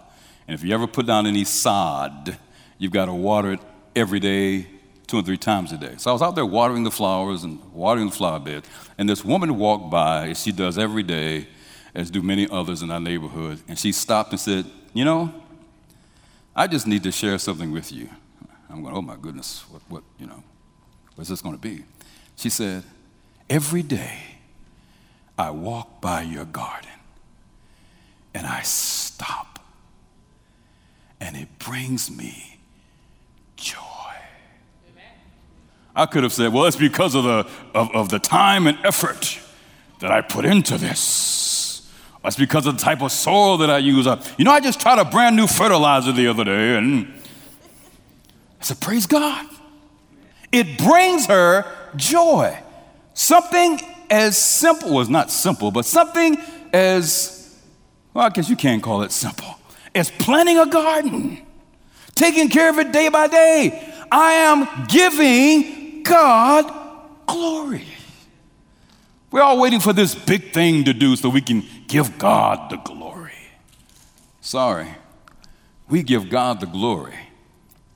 And 0.47 0.53
if 0.53 0.63
you 0.63 0.73
ever 0.73 0.85
put 0.85 1.05
down 1.05 1.25
any 1.25 1.45
sod, 1.45 2.37
you've 2.77 2.91
got 2.91 3.05
to 3.05 3.13
water 3.13 3.53
it 3.53 3.61
every 3.95 4.19
day, 4.19 4.67
two 5.07 5.17
or 5.17 5.21
three 5.21 5.37
times 5.37 5.71
a 5.71 5.77
day. 5.77 5.93
So 5.97 6.09
I 6.09 6.13
was 6.13 6.21
out 6.21 6.35
there 6.35 6.45
watering 6.45 6.83
the 6.83 6.91
flowers 6.91 7.43
and 7.45 7.59
watering 7.71 8.07
the 8.07 8.15
flower 8.15 8.39
bed. 8.39 8.63
And 8.97 9.07
this 9.07 9.23
woman 9.23 9.57
walked 9.57 9.89
by, 9.89 10.29
as 10.29 10.41
she 10.43 10.51
does 10.51 10.77
every 10.77 11.03
day, 11.03 11.47
as 11.95 12.11
do 12.11 12.21
many 12.21 12.45
others 12.49 12.81
in 12.81 12.91
our 12.91 12.99
neighborhood. 12.99 13.61
And 13.67 13.79
she 13.79 13.93
stopped 13.93 14.31
and 14.31 14.39
said, 14.39 14.65
You 14.93 15.05
know, 15.05 15.33
I 16.53 16.67
just 16.67 16.85
need 16.85 17.03
to 17.03 17.11
share 17.13 17.37
something 17.37 17.71
with 17.71 17.93
you. 17.93 18.09
I'm 18.69 18.83
going, 18.83 18.95
Oh 18.95 19.01
my 19.01 19.15
goodness, 19.15 19.63
what, 19.69 19.81
what 19.89 20.03
you 20.19 20.27
know, 20.27 20.43
what's 21.15 21.29
this 21.29 21.41
going 21.41 21.55
to 21.55 21.61
be? 21.61 21.83
She 22.35 22.49
said, 22.49 22.83
Every 23.49 23.81
day, 23.81 24.19
I 25.37 25.51
walk 25.51 26.01
by 26.01 26.21
your 26.21 26.45
garden 26.45 26.89
and 28.33 28.45
I 28.45 28.61
stop, 28.61 29.59
and 31.19 31.35
it 31.35 31.47
brings 31.59 32.11
me 32.11 32.59
joy. 33.55 33.79
I 35.95 36.05
could 36.05 36.23
have 36.23 36.31
said, 36.31 36.53
well, 36.53 36.65
it's 36.65 36.77
because 36.77 37.15
of 37.15 37.23
the, 37.23 37.47
of, 37.73 37.93
of 37.93 38.09
the 38.09 38.19
time 38.19 38.67
and 38.67 38.77
effort 38.85 39.39
that 39.99 40.11
I 40.11 40.21
put 40.21 40.45
into 40.45 40.77
this. 40.77 41.91
It's 42.23 42.35
because 42.35 42.67
of 42.67 42.77
the 42.77 42.83
type 42.83 43.01
of 43.01 43.11
soil 43.11 43.57
that 43.57 43.69
I 43.69 43.79
use. 43.79 44.07
You 44.37 44.45
know, 44.45 44.51
I 44.51 44.59
just 44.59 44.79
tried 44.79 44.99
a 44.99 45.05
brand 45.05 45.35
new 45.35 45.47
fertilizer 45.47 46.11
the 46.11 46.27
other 46.27 46.43
day, 46.43 46.77
and 46.77 47.18
I 48.59 48.63
said, 48.63 48.79
Praise 48.79 49.07
God. 49.07 49.45
It 50.51 50.77
brings 50.79 51.27
her 51.27 51.65
joy. 51.95 52.57
Something 53.13 53.79
as 54.09 54.37
simple, 54.37 54.93
was 54.93 55.09
not 55.09 55.29
simple, 55.29 55.71
but 55.71 55.85
something 55.85 56.37
as, 56.73 57.59
well, 58.13 58.25
I 58.25 58.29
guess 58.29 58.49
you 58.49 58.55
can't 58.55 58.81
call 58.81 59.03
it 59.03 59.11
simple, 59.11 59.55
as 59.93 60.09
planting 60.09 60.57
a 60.57 60.65
garden, 60.65 61.45
taking 62.15 62.49
care 62.49 62.69
of 62.69 62.79
it 62.79 62.91
day 62.91 63.09
by 63.09 63.27
day. 63.27 63.93
I 64.11 64.31
am 64.31 64.87
giving 64.87 66.01
God 66.03 66.73
glory. 67.27 67.85
We're 69.31 69.43
all 69.43 69.59
waiting 69.59 69.79
for 69.79 69.93
this 69.93 70.15
big 70.15 70.53
thing 70.53 70.85
to 70.85 70.93
do 70.93 71.15
so 71.15 71.29
we 71.29 71.41
can 71.41 71.63
give 71.87 72.17
God 72.17 72.71
the 72.71 72.77
glory. 72.77 73.33
Sorry, 74.41 74.87
we 75.87 76.01
give 76.01 76.29
God 76.29 76.59
the 76.59 76.65
glory 76.65 77.28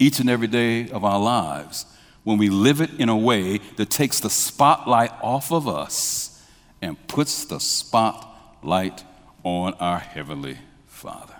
each 0.04 0.20
and 0.20 0.30
every 0.30 0.48
day 0.48 0.90
of 0.90 1.06
our 1.06 1.20
lives 1.20 1.86
when 2.26 2.38
we 2.38 2.50
live 2.50 2.82
it 2.82 2.90
in 3.00 3.08
a 3.08 3.18
way 3.18 3.60
that 3.78 3.90
takes 3.90 4.20
the 4.20 4.30
spotlight 4.30 5.12
off 5.22 5.52
of 5.52 5.66
us 5.66 6.46
and 6.82 7.08
puts 7.08 7.46
the 7.46 7.60
spotlight 7.60 9.04
on 9.44 9.74
our 9.76 10.00
Heavenly 10.00 10.58
Father. 10.88 11.36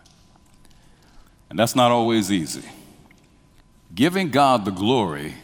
And 1.50 1.60
that's 1.60 1.76
not 1.76 1.92
always 1.92 2.32
easy. 2.32 2.64
Giving 3.94 4.30
God 4.30 4.64
the 4.64 4.72
glory 4.72 5.36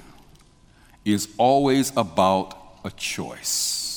is 1.03 1.27
always 1.37 1.91
about 1.97 2.55
a 2.85 2.91
choice. 2.91 3.88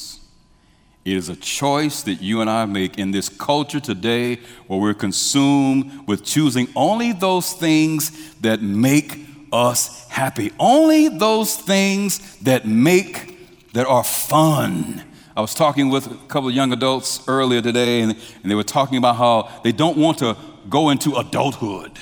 It 1.04 1.16
is 1.16 1.28
a 1.28 1.36
choice 1.36 2.02
that 2.02 2.22
you 2.22 2.40
and 2.40 2.48
I 2.48 2.64
make 2.64 2.98
in 2.98 3.10
this 3.10 3.28
culture 3.28 3.80
today 3.80 4.36
where 4.66 4.78
we're 4.78 4.94
consumed 4.94 6.06
with 6.06 6.24
choosing 6.24 6.68
only 6.76 7.12
those 7.12 7.52
things 7.52 8.34
that 8.40 8.62
make 8.62 9.18
us 9.52 10.08
happy. 10.08 10.52
Only 10.58 11.08
those 11.08 11.56
things 11.56 12.36
that 12.38 12.66
make, 12.66 13.72
that 13.72 13.86
are 13.86 14.04
fun. 14.04 15.02
I 15.36 15.40
was 15.40 15.54
talking 15.54 15.88
with 15.88 16.06
a 16.06 16.14
couple 16.28 16.50
of 16.50 16.54
young 16.54 16.72
adults 16.72 17.26
earlier 17.26 17.60
today, 17.60 18.02
and, 18.02 18.12
and 18.42 18.50
they 18.50 18.54
were 18.54 18.62
talking 18.62 18.98
about 18.98 19.16
how 19.16 19.50
they 19.64 19.72
don't 19.72 19.96
want 19.96 20.18
to 20.18 20.36
go 20.68 20.90
into 20.90 21.16
adulthood 21.16 21.98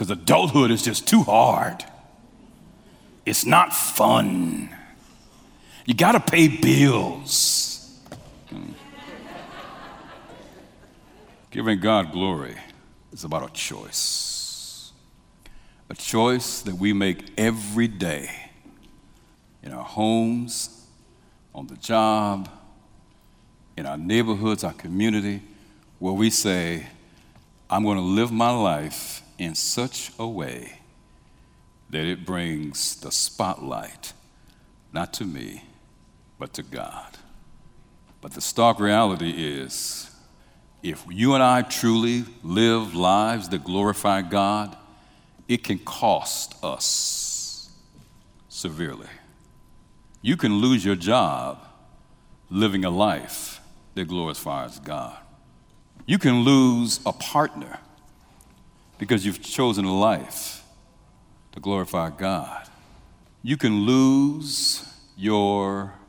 because 0.00 0.10
adulthood 0.10 0.70
is 0.70 0.82
just 0.82 1.06
too 1.06 1.22
hard. 1.22 1.84
It's 3.26 3.44
not 3.44 3.74
fun. 3.74 4.74
You 5.86 5.94
got 5.94 6.12
to 6.12 6.20
pay 6.20 6.48
bills. 6.48 7.98
Hmm. 8.48 8.72
Giving 11.50 11.80
God 11.80 12.12
glory 12.12 12.56
is 13.12 13.24
about 13.24 13.48
a 13.48 13.52
choice 13.52 14.30
a 15.90 15.94
choice 15.94 16.62
that 16.62 16.76
we 16.76 16.92
make 16.92 17.32
every 17.36 17.88
day 17.88 18.30
in 19.62 19.72
our 19.72 19.84
homes, 19.84 20.86
on 21.52 21.66
the 21.66 21.76
job, 21.76 22.48
in 23.76 23.84
our 23.86 23.98
neighborhoods, 23.98 24.62
our 24.62 24.72
community, 24.72 25.42
where 25.98 26.12
we 26.12 26.30
say, 26.30 26.86
I'm 27.68 27.82
going 27.82 27.98
to 27.98 28.04
live 28.04 28.30
my 28.30 28.50
life 28.50 29.22
in 29.36 29.56
such 29.56 30.12
a 30.18 30.26
way 30.26 30.78
that 31.90 32.04
it 32.04 32.24
brings 32.24 32.94
the 33.00 33.10
spotlight 33.10 34.12
not 34.92 35.12
to 35.14 35.24
me, 35.24 35.64
but 36.40 36.54
to 36.54 36.62
God. 36.62 37.18
But 38.22 38.32
the 38.32 38.40
stark 38.40 38.80
reality 38.80 39.30
is 39.30 40.10
if 40.82 41.04
you 41.08 41.34
and 41.34 41.42
I 41.42 41.60
truly 41.60 42.24
live 42.42 42.94
lives 42.94 43.50
that 43.50 43.62
glorify 43.62 44.22
God, 44.22 44.76
it 45.46 45.62
can 45.62 45.78
cost 45.78 46.56
us 46.64 47.70
severely. 48.48 49.06
You 50.22 50.36
can 50.38 50.54
lose 50.56 50.82
your 50.84 50.96
job 50.96 51.62
living 52.48 52.84
a 52.86 52.90
life 52.90 53.60
that 53.94 54.08
glorifies 54.08 54.78
God. 54.78 55.18
You 56.06 56.18
can 56.18 56.40
lose 56.40 57.00
a 57.04 57.12
partner 57.12 57.78
because 58.98 59.26
you've 59.26 59.42
chosen 59.42 59.84
a 59.84 59.94
life 59.94 60.64
to 61.52 61.60
glorify 61.60 62.10
God. 62.10 62.66
You 63.42 63.58
can 63.58 63.80
lose 63.80 64.86
your 65.16 65.99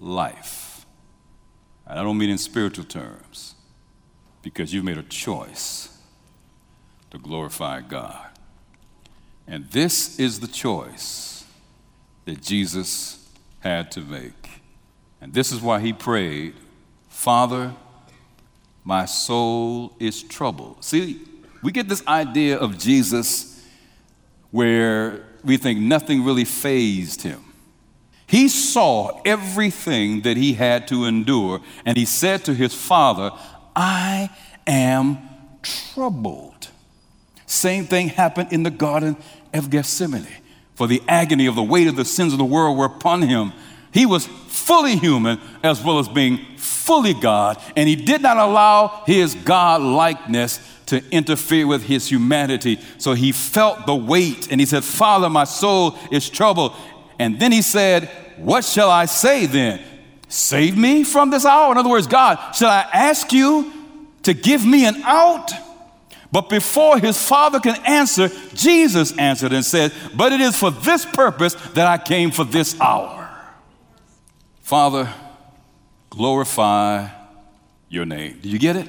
life. 0.00 0.86
And 1.86 1.98
I 1.98 2.02
don't 2.02 2.18
mean 2.18 2.30
in 2.30 2.38
spiritual 2.38 2.84
terms, 2.84 3.54
because 4.42 4.72
you've 4.72 4.84
made 4.84 4.98
a 4.98 5.02
choice 5.02 5.98
to 7.10 7.18
glorify 7.18 7.80
God. 7.80 8.28
And 9.46 9.70
this 9.70 10.18
is 10.18 10.40
the 10.40 10.46
choice 10.46 11.44
that 12.26 12.42
Jesus 12.42 13.26
had 13.60 13.90
to 13.92 14.00
make. 14.00 14.62
And 15.20 15.32
this 15.32 15.50
is 15.50 15.60
why 15.60 15.80
he 15.80 15.92
prayed, 15.92 16.54
Father, 17.08 17.74
my 18.84 19.06
soul 19.06 19.94
is 19.98 20.22
troubled. 20.22 20.84
See, 20.84 21.22
we 21.62 21.72
get 21.72 21.88
this 21.88 22.06
idea 22.06 22.58
of 22.58 22.78
Jesus 22.78 23.66
where 24.50 25.24
we 25.42 25.56
think 25.56 25.80
nothing 25.80 26.24
really 26.24 26.44
fazed 26.44 27.22
him. 27.22 27.42
He 28.28 28.48
saw 28.48 29.20
everything 29.24 30.20
that 30.20 30.36
he 30.36 30.52
had 30.52 30.86
to 30.88 31.06
endure, 31.06 31.60
and 31.84 31.96
he 31.96 32.04
said 32.04 32.44
to 32.44 32.54
his 32.54 32.74
father, 32.74 33.32
I 33.74 34.30
am 34.66 35.18
troubled. 35.62 36.68
Same 37.46 37.86
thing 37.86 38.08
happened 38.10 38.52
in 38.52 38.62
the 38.62 38.70
Garden 38.70 39.16
of 39.54 39.70
Gethsemane. 39.70 40.26
For 40.74 40.86
the 40.86 41.02
agony 41.08 41.46
of 41.46 41.54
the 41.54 41.62
weight 41.62 41.88
of 41.88 41.96
the 41.96 42.04
sins 42.04 42.32
of 42.32 42.38
the 42.38 42.44
world 42.44 42.76
were 42.76 42.84
upon 42.84 43.22
him. 43.22 43.52
He 43.92 44.04
was 44.04 44.26
fully 44.26 44.96
human 44.96 45.40
as 45.62 45.82
well 45.82 45.98
as 45.98 46.08
being 46.08 46.38
fully 46.56 47.14
God, 47.14 47.60
and 47.76 47.88
he 47.88 47.96
did 47.96 48.20
not 48.20 48.36
allow 48.36 49.02
his 49.06 49.34
God 49.34 49.80
likeness 49.80 50.60
to 50.86 51.02
interfere 51.10 51.66
with 51.66 51.82
his 51.82 52.08
humanity. 52.08 52.78
So 52.98 53.14
he 53.14 53.32
felt 53.32 53.86
the 53.86 53.94
weight 53.94 54.50
and 54.50 54.60
he 54.60 54.66
said, 54.66 54.84
Father, 54.84 55.28
my 55.28 55.44
soul 55.44 55.98
is 56.10 56.28
troubled. 56.28 56.74
And 57.18 57.38
then 57.40 57.52
he 57.52 57.62
said, 57.62 58.08
What 58.36 58.64
shall 58.64 58.90
I 58.90 59.06
say 59.06 59.46
then? 59.46 59.80
Save 60.28 60.76
me 60.76 61.04
from 61.04 61.30
this 61.30 61.44
hour. 61.44 61.72
In 61.72 61.78
other 61.78 61.88
words, 61.88 62.06
God, 62.06 62.52
shall 62.54 62.68
I 62.68 62.86
ask 62.92 63.32
you 63.32 63.72
to 64.24 64.34
give 64.34 64.64
me 64.64 64.86
an 64.86 65.02
out? 65.02 65.50
But 66.30 66.50
before 66.50 66.98
his 66.98 67.20
father 67.26 67.58
can 67.58 67.76
answer, 67.86 68.28
Jesus 68.54 69.16
answered 69.16 69.52
and 69.52 69.64
said, 69.64 69.92
But 70.14 70.32
it 70.32 70.40
is 70.40 70.58
for 70.58 70.70
this 70.70 71.06
purpose 71.06 71.54
that 71.72 71.86
I 71.86 71.96
came 71.96 72.30
for 72.30 72.44
this 72.44 72.78
hour. 72.80 73.14
Father, 74.60 75.12
glorify 76.10 77.08
your 77.88 78.04
name. 78.04 78.38
Do 78.42 78.50
you 78.50 78.58
get 78.58 78.76
it? 78.76 78.88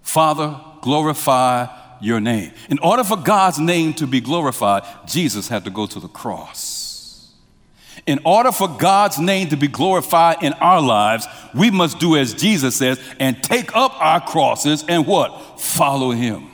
Father, 0.00 0.58
glorify 0.80 1.66
your 2.00 2.20
name. 2.20 2.52
In 2.70 2.78
order 2.78 3.04
for 3.04 3.18
God's 3.18 3.58
name 3.58 3.92
to 3.94 4.06
be 4.06 4.22
glorified, 4.22 4.84
Jesus 5.06 5.48
had 5.48 5.64
to 5.64 5.70
go 5.70 5.86
to 5.86 6.00
the 6.00 6.08
cross. 6.08 6.75
In 8.06 8.20
order 8.24 8.52
for 8.52 8.68
God's 8.68 9.18
name 9.18 9.48
to 9.48 9.56
be 9.56 9.66
glorified 9.66 10.42
in 10.42 10.52
our 10.54 10.80
lives, 10.80 11.26
we 11.54 11.70
must 11.70 11.98
do 11.98 12.16
as 12.16 12.34
Jesus 12.34 12.76
says 12.76 13.00
and 13.18 13.42
take 13.42 13.74
up 13.74 14.00
our 14.00 14.20
crosses 14.20 14.84
and 14.88 15.06
what? 15.06 15.60
Follow 15.60 16.12
Him. 16.12 16.48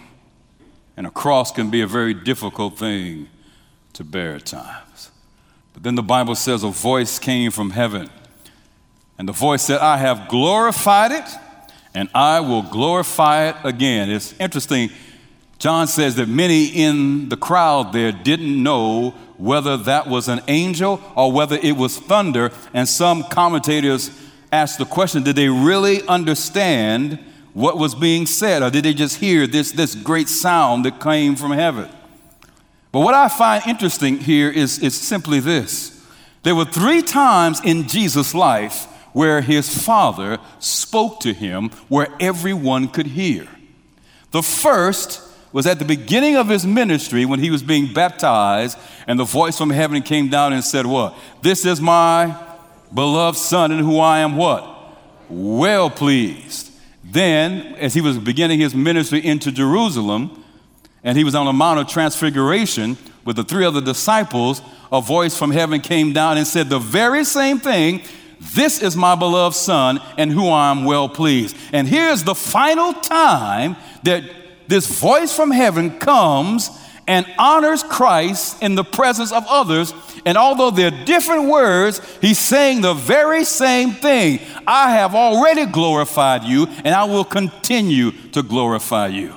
And 0.96 1.06
a 1.06 1.10
cross 1.10 1.52
can 1.52 1.70
be 1.70 1.82
a 1.82 1.86
very 1.86 2.14
difficult 2.14 2.78
thing 2.78 3.28
to 3.92 4.04
bear 4.04 4.36
at 4.36 4.46
times. 4.46 5.10
But 5.74 5.82
then 5.82 5.94
the 5.94 6.02
Bible 6.02 6.34
says 6.34 6.64
a 6.64 6.68
voice 6.68 7.18
came 7.18 7.50
from 7.50 7.70
heaven, 7.70 8.08
and 9.18 9.28
the 9.28 9.32
voice 9.32 9.62
said, 9.62 9.80
I 9.80 9.98
have 9.98 10.28
glorified 10.28 11.12
it 11.12 11.28
and 11.94 12.08
I 12.14 12.40
will 12.40 12.62
glorify 12.62 13.48
it 13.48 13.56
again. 13.64 14.10
It's 14.10 14.34
interesting. 14.40 14.90
John 15.58 15.86
says 15.86 16.16
that 16.16 16.28
many 16.28 16.66
in 16.66 17.28
the 17.28 17.36
crowd 17.36 17.92
there 17.92 18.12
didn't 18.12 18.62
know 18.62 19.14
whether 19.42 19.76
that 19.76 20.07
was 20.07 20.28
an 20.28 20.40
angel 20.46 21.02
or 21.16 21.33
whether 21.33 21.57
it 21.57 21.76
was 21.76 21.98
thunder. 21.98 22.52
And 22.72 22.88
some 22.88 23.24
commentators 23.24 24.11
asked 24.52 24.78
the 24.78 24.85
question 24.85 25.24
did 25.24 25.35
they 25.35 25.48
really 25.48 26.07
understand 26.07 27.18
what 27.52 27.76
was 27.76 27.94
being 27.96 28.24
said, 28.24 28.62
or 28.62 28.70
did 28.70 28.85
they 28.85 28.94
just 28.94 29.16
hear 29.16 29.46
this, 29.48 29.72
this 29.72 29.96
great 29.96 30.28
sound 30.28 30.85
that 30.85 31.00
came 31.00 31.35
from 31.35 31.50
heaven? 31.50 31.90
But 32.92 33.00
what 33.00 33.14
I 33.14 33.28
find 33.28 33.66
interesting 33.66 34.18
here 34.18 34.48
is, 34.48 34.78
is 34.78 34.98
simply 34.98 35.40
this 35.40 36.07
there 36.44 36.55
were 36.55 36.64
three 36.64 37.02
times 37.02 37.61
in 37.64 37.88
Jesus' 37.88 38.35
life 38.35 38.85
where 39.12 39.40
his 39.40 39.85
father 39.85 40.38
spoke 40.61 41.18
to 41.20 41.35
him 41.35 41.70
where 41.88 42.09
everyone 42.20 42.88
could 42.88 43.09
hear. 43.09 43.48
The 44.31 44.42
first 44.42 45.20
was 45.52 45.66
at 45.66 45.78
the 45.78 45.84
beginning 45.84 46.36
of 46.36 46.48
his 46.48 46.66
ministry 46.66 47.24
when 47.24 47.40
he 47.40 47.50
was 47.50 47.62
being 47.62 47.92
baptized, 47.92 48.78
and 49.06 49.18
the 49.18 49.24
voice 49.24 49.58
from 49.58 49.70
heaven 49.70 50.02
came 50.02 50.28
down 50.28 50.52
and 50.52 50.64
said, 50.64 50.86
What? 50.86 51.14
This 51.42 51.64
is 51.64 51.80
my 51.80 52.36
beloved 52.92 53.38
son 53.38 53.72
in 53.72 53.78
who 53.80 53.98
I 53.98 54.20
am 54.20 54.36
what? 54.36 54.68
Well 55.28 55.90
pleased. 55.90 56.70
Then, 57.04 57.74
as 57.76 57.94
he 57.94 58.00
was 58.00 58.18
beginning 58.18 58.60
his 58.60 58.74
ministry 58.74 59.24
into 59.24 59.52
Jerusalem, 59.52 60.42
and 61.04 61.18
he 61.18 61.24
was 61.24 61.34
on 61.34 61.46
the 61.46 61.52
Mount 61.52 61.80
of 61.80 61.88
Transfiguration 61.88 62.96
with 63.24 63.36
the 63.36 63.44
three 63.44 63.64
other 63.64 63.80
disciples, 63.80 64.62
a 64.90 65.00
voice 65.00 65.36
from 65.36 65.50
heaven 65.50 65.80
came 65.80 66.12
down 66.12 66.38
and 66.38 66.46
said 66.46 66.68
the 66.68 66.78
very 66.78 67.24
same 67.24 67.58
thing 67.58 68.02
this 68.54 68.82
is 68.82 68.96
my 68.96 69.14
beloved 69.14 69.54
Son, 69.54 70.00
and 70.18 70.30
who 70.30 70.48
I 70.48 70.72
am 70.72 70.84
well 70.84 71.08
pleased. 71.08 71.56
And 71.72 71.86
here's 71.86 72.24
the 72.24 72.34
final 72.34 72.92
time 72.92 73.76
that 74.02 74.24
this 74.72 74.87
voice 74.87 75.37
from 75.37 75.50
heaven 75.50 75.98
comes 75.98 76.70
and 77.06 77.26
honors 77.38 77.82
Christ 77.82 78.62
in 78.62 78.74
the 78.74 78.85
presence 78.85 79.30
of 79.30 79.44
others. 79.46 79.92
And 80.24 80.38
although 80.38 80.70
they're 80.70 81.04
different 81.04 81.50
words, 81.50 82.00
he's 82.22 82.38
saying 82.38 82.80
the 82.80 82.94
very 82.94 83.44
same 83.44 83.92
thing 83.92 84.40
I 84.66 84.92
have 84.92 85.14
already 85.14 85.66
glorified 85.66 86.44
you, 86.44 86.68
and 86.85 86.94
I 86.94 87.04
will 87.04 87.24
continue 87.24 88.12
to 88.30 88.42
glorify 88.42 89.08
you. 89.08 89.35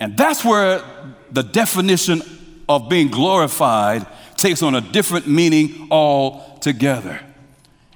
And 0.00 0.16
that's 0.16 0.44
where 0.44 0.82
the 1.30 1.42
definition 1.42 2.20
of 2.68 2.88
being 2.88 3.06
glorified 3.08 4.04
takes 4.36 4.64
on 4.64 4.74
a 4.74 4.80
different 4.80 5.28
meaning 5.28 5.86
altogether. 5.92 7.20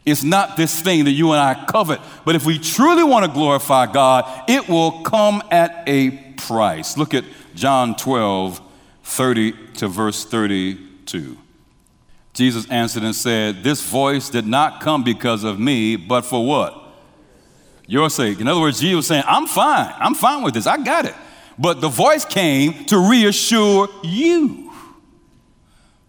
It's 0.07 0.23
not 0.23 0.57
this 0.57 0.81
thing 0.81 1.07
that 1.07 1.12
you 1.12 1.33
and 1.33 1.40
I 1.40 1.64
covet, 1.64 1.99
but 2.25 2.37
if 2.37 2.47
we 2.47 2.61
truly 2.61 3.03
want 3.03 3.25
to 3.25 3.33
glorify 3.33 3.90
God, 3.90 4.49
it 4.49 4.69
will 4.69 5.03
come 5.03 5.43
at 5.51 5.83
a 5.88 6.24
Look 6.51 7.15
at 7.15 7.25
John 7.55 7.97
12, 7.97 8.61
30 9.03 9.53
to 9.75 9.89
verse 9.89 10.25
32. 10.25 11.39
Jesus 12.33 12.69
answered 12.69 13.05
and 13.05 13.15
said, 13.15 13.63
This 13.63 13.89
voice 13.89 14.29
did 14.29 14.47
not 14.47 14.81
come 14.81 15.05
because 15.05 15.45
of 15.45 15.59
me, 15.59 15.97
but 15.97 16.25
for 16.25 16.45
what? 16.45 16.81
Your 17.87 18.11
sake. 18.11 18.41
In 18.41 18.49
other 18.49 18.61
words, 18.61 18.81
Jesus 18.81 18.97
was 18.97 19.07
saying, 19.07 19.25
I'm 19.27 19.47
fine. 19.47 19.93
I'm 19.99 20.15
fine 20.15 20.43
with 20.43 20.55
this. 20.55 20.67
I 20.67 20.83
got 20.83 21.05
it. 21.05 21.15
But 21.59 21.81
the 21.81 21.89
voice 21.89 22.25
came 22.25 22.87
to 22.87 22.99
reassure 22.99 23.89
you. 24.03 24.73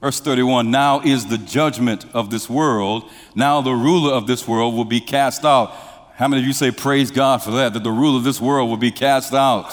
Verse 0.02 0.20
31 0.20 0.72
Now 0.72 1.02
is 1.02 1.26
the 1.26 1.38
judgment 1.38 2.06
of 2.14 2.30
this 2.30 2.50
world. 2.50 3.10
Now 3.36 3.62
the 3.62 3.74
ruler 3.74 4.14
of 4.14 4.26
this 4.26 4.48
world 4.48 4.76
will 4.76 4.86
be 4.86 5.02
cast 5.02 5.46
out. 5.46 5.72
How 6.16 6.28
many 6.28 6.42
of 6.42 6.48
you 6.48 6.54
say, 6.54 6.72
Praise 6.72 7.12
God 7.12 7.44
for 7.44 7.52
that, 7.52 7.74
that 7.74 7.84
the 7.84 7.92
ruler 7.92 8.18
of 8.18 8.24
this 8.24 8.42
world 8.42 8.70
will 8.70 8.78
be 8.78 8.92
cast 8.92 9.34
out? 9.34 9.72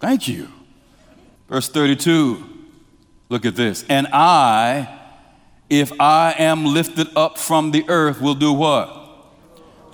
Thank 0.00 0.28
you. 0.28 0.48
Verse 1.48 1.68
32 1.68 2.46
Look 3.30 3.46
at 3.46 3.54
this. 3.54 3.84
And 3.88 4.08
I, 4.08 4.98
if 5.70 5.92
I 6.00 6.34
am 6.36 6.64
lifted 6.64 7.06
up 7.16 7.38
from 7.38 7.70
the 7.70 7.84
earth, 7.88 8.20
will 8.20 8.34
do 8.34 8.52
what? 8.52 8.88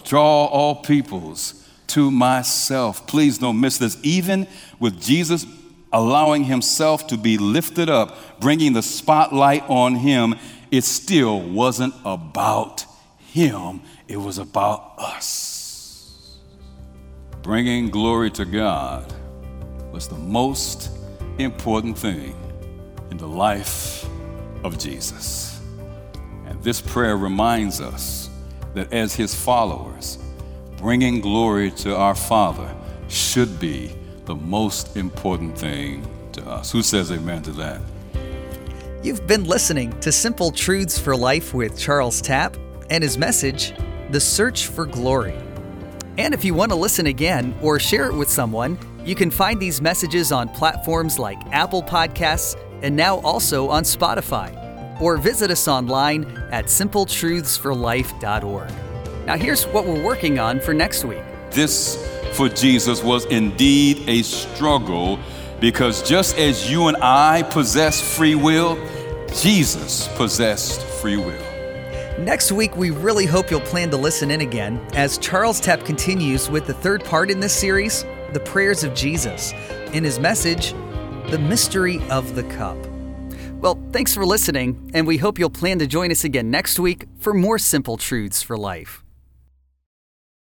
Draw 0.04 0.46
all 0.46 0.76
peoples 0.76 1.68
to 1.88 2.10
myself. 2.10 3.06
Please 3.06 3.36
don't 3.38 3.60
miss 3.60 3.76
this. 3.76 3.98
Even 4.02 4.48
with 4.80 5.00
Jesus 5.00 5.44
allowing 5.92 6.44
himself 6.44 7.06
to 7.08 7.18
be 7.18 7.36
lifted 7.36 7.90
up, 7.90 8.40
bringing 8.40 8.72
the 8.72 8.82
spotlight 8.82 9.62
on 9.68 9.96
him, 9.96 10.34
it 10.70 10.82
still 10.82 11.40
wasn't 11.40 11.94
about 12.04 12.86
him, 13.18 13.82
it 14.08 14.16
was 14.16 14.38
about 14.38 14.94
us. 14.98 16.38
Bringing 17.42 17.90
glory 17.90 18.30
to 18.32 18.44
God 18.46 19.12
was 19.96 20.08
the 20.08 20.14
most 20.14 20.90
important 21.38 21.96
thing 21.96 22.36
in 23.10 23.16
the 23.16 23.26
life 23.26 24.06
of 24.62 24.76
Jesus. 24.78 25.58
And 26.44 26.62
this 26.62 26.82
prayer 26.82 27.16
reminds 27.16 27.80
us 27.80 28.28
that 28.74 28.92
as 28.92 29.14
his 29.14 29.34
followers, 29.34 30.18
bringing 30.76 31.22
glory 31.22 31.70
to 31.70 31.96
our 31.96 32.14
Father 32.14 32.76
should 33.08 33.58
be 33.58 33.90
the 34.26 34.34
most 34.34 34.98
important 34.98 35.56
thing 35.56 36.06
to 36.32 36.46
us. 36.46 36.70
Who 36.72 36.82
says 36.82 37.10
amen 37.10 37.40
to 37.44 37.52
that? 37.52 37.80
You've 39.02 39.26
been 39.26 39.44
listening 39.44 39.98
to 40.00 40.12
Simple 40.12 40.50
Truths 40.50 40.98
for 40.98 41.16
Life 41.16 41.54
with 41.54 41.78
Charles 41.78 42.20
Tapp 42.20 42.58
and 42.90 43.02
his 43.02 43.16
message, 43.16 43.72
The 44.10 44.20
Search 44.20 44.66
for 44.66 44.84
Glory. 44.84 45.38
And 46.18 46.34
if 46.34 46.44
you 46.44 46.52
want 46.52 46.70
to 46.70 46.76
listen 46.76 47.06
again 47.06 47.56
or 47.62 47.80
share 47.80 48.10
it 48.10 48.14
with 48.14 48.28
someone, 48.28 48.76
you 49.06 49.14
can 49.14 49.30
find 49.30 49.60
these 49.60 49.80
messages 49.80 50.32
on 50.32 50.48
platforms 50.48 51.18
like 51.18 51.38
Apple 51.52 51.82
Podcasts 51.82 52.60
and 52.82 52.94
now 52.94 53.20
also 53.20 53.70
on 53.70 53.84
Spotify. 53.84 54.52
Or 55.00 55.16
visit 55.16 55.50
us 55.50 55.68
online 55.68 56.24
at 56.50 56.66
simpletruthsforlife.org. 56.66 58.70
Now, 59.26 59.36
here's 59.36 59.64
what 59.64 59.86
we're 59.86 60.02
working 60.02 60.38
on 60.38 60.60
for 60.60 60.74
next 60.74 61.04
week. 61.04 61.22
This 61.50 61.96
for 62.32 62.48
Jesus 62.48 63.02
was 63.02 63.24
indeed 63.26 64.08
a 64.08 64.22
struggle 64.22 65.18
because 65.60 66.02
just 66.02 66.36
as 66.36 66.70
you 66.70 66.88
and 66.88 66.96
I 66.98 67.42
possess 67.44 68.16
free 68.16 68.34
will, 68.34 68.76
Jesus 69.34 70.08
possessed 70.16 70.82
free 70.82 71.16
will. 71.16 71.42
Next 72.18 72.50
week, 72.50 72.76
we 72.76 72.90
really 72.90 73.26
hope 73.26 73.50
you'll 73.50 73.60
plan 73.60 73.90
to 73.90 73.96
listen 73.96 74.30
in 74.30 74.40
again 74.40 74.84
as 74.94 75.18
Charles 75.18 75.60
Tapp 75.60 75.84
continues 75.84 76.50
with 76.50 76.66
the 76.66 76.74
third 76.74 77.04
part 77.04 77.30
in 77.30 77.40
this 77.40 77.54
series, 77.54 78.04
The 78.32 78.40
Prayers 78.40 78.84
of 78.84 78.94
Jesus, 78.94 79.52
in 79.92 80.04
his 80.04 80.18
message, 80.18 80.72
The 81.30 81.38
Mystery 81.38 82.00
of 82.10 82.34
the 82.34 82.42
Cup. 82.44 82.76
Well, 83.60 83.80
thanks 83.92 84.14
for 84.14 84.26
listening, 84.26 84.90
and 84.92 85.06
we 85.06 85.16
hope 85.16 85.38
you'll 85.38 85.50
plan 85.50 85.78
to 85.78 85.86
join 85.86 86.10
us 86.10 86.24
again 86.24 86.50
next 86.50 86.78
week 86.78 87.06
for 87.18 87.32
more 87.32 87.58
simple 87.58 87.96
truths 87.96 88.42
for 88.42 88.56
life. 88.58 89.05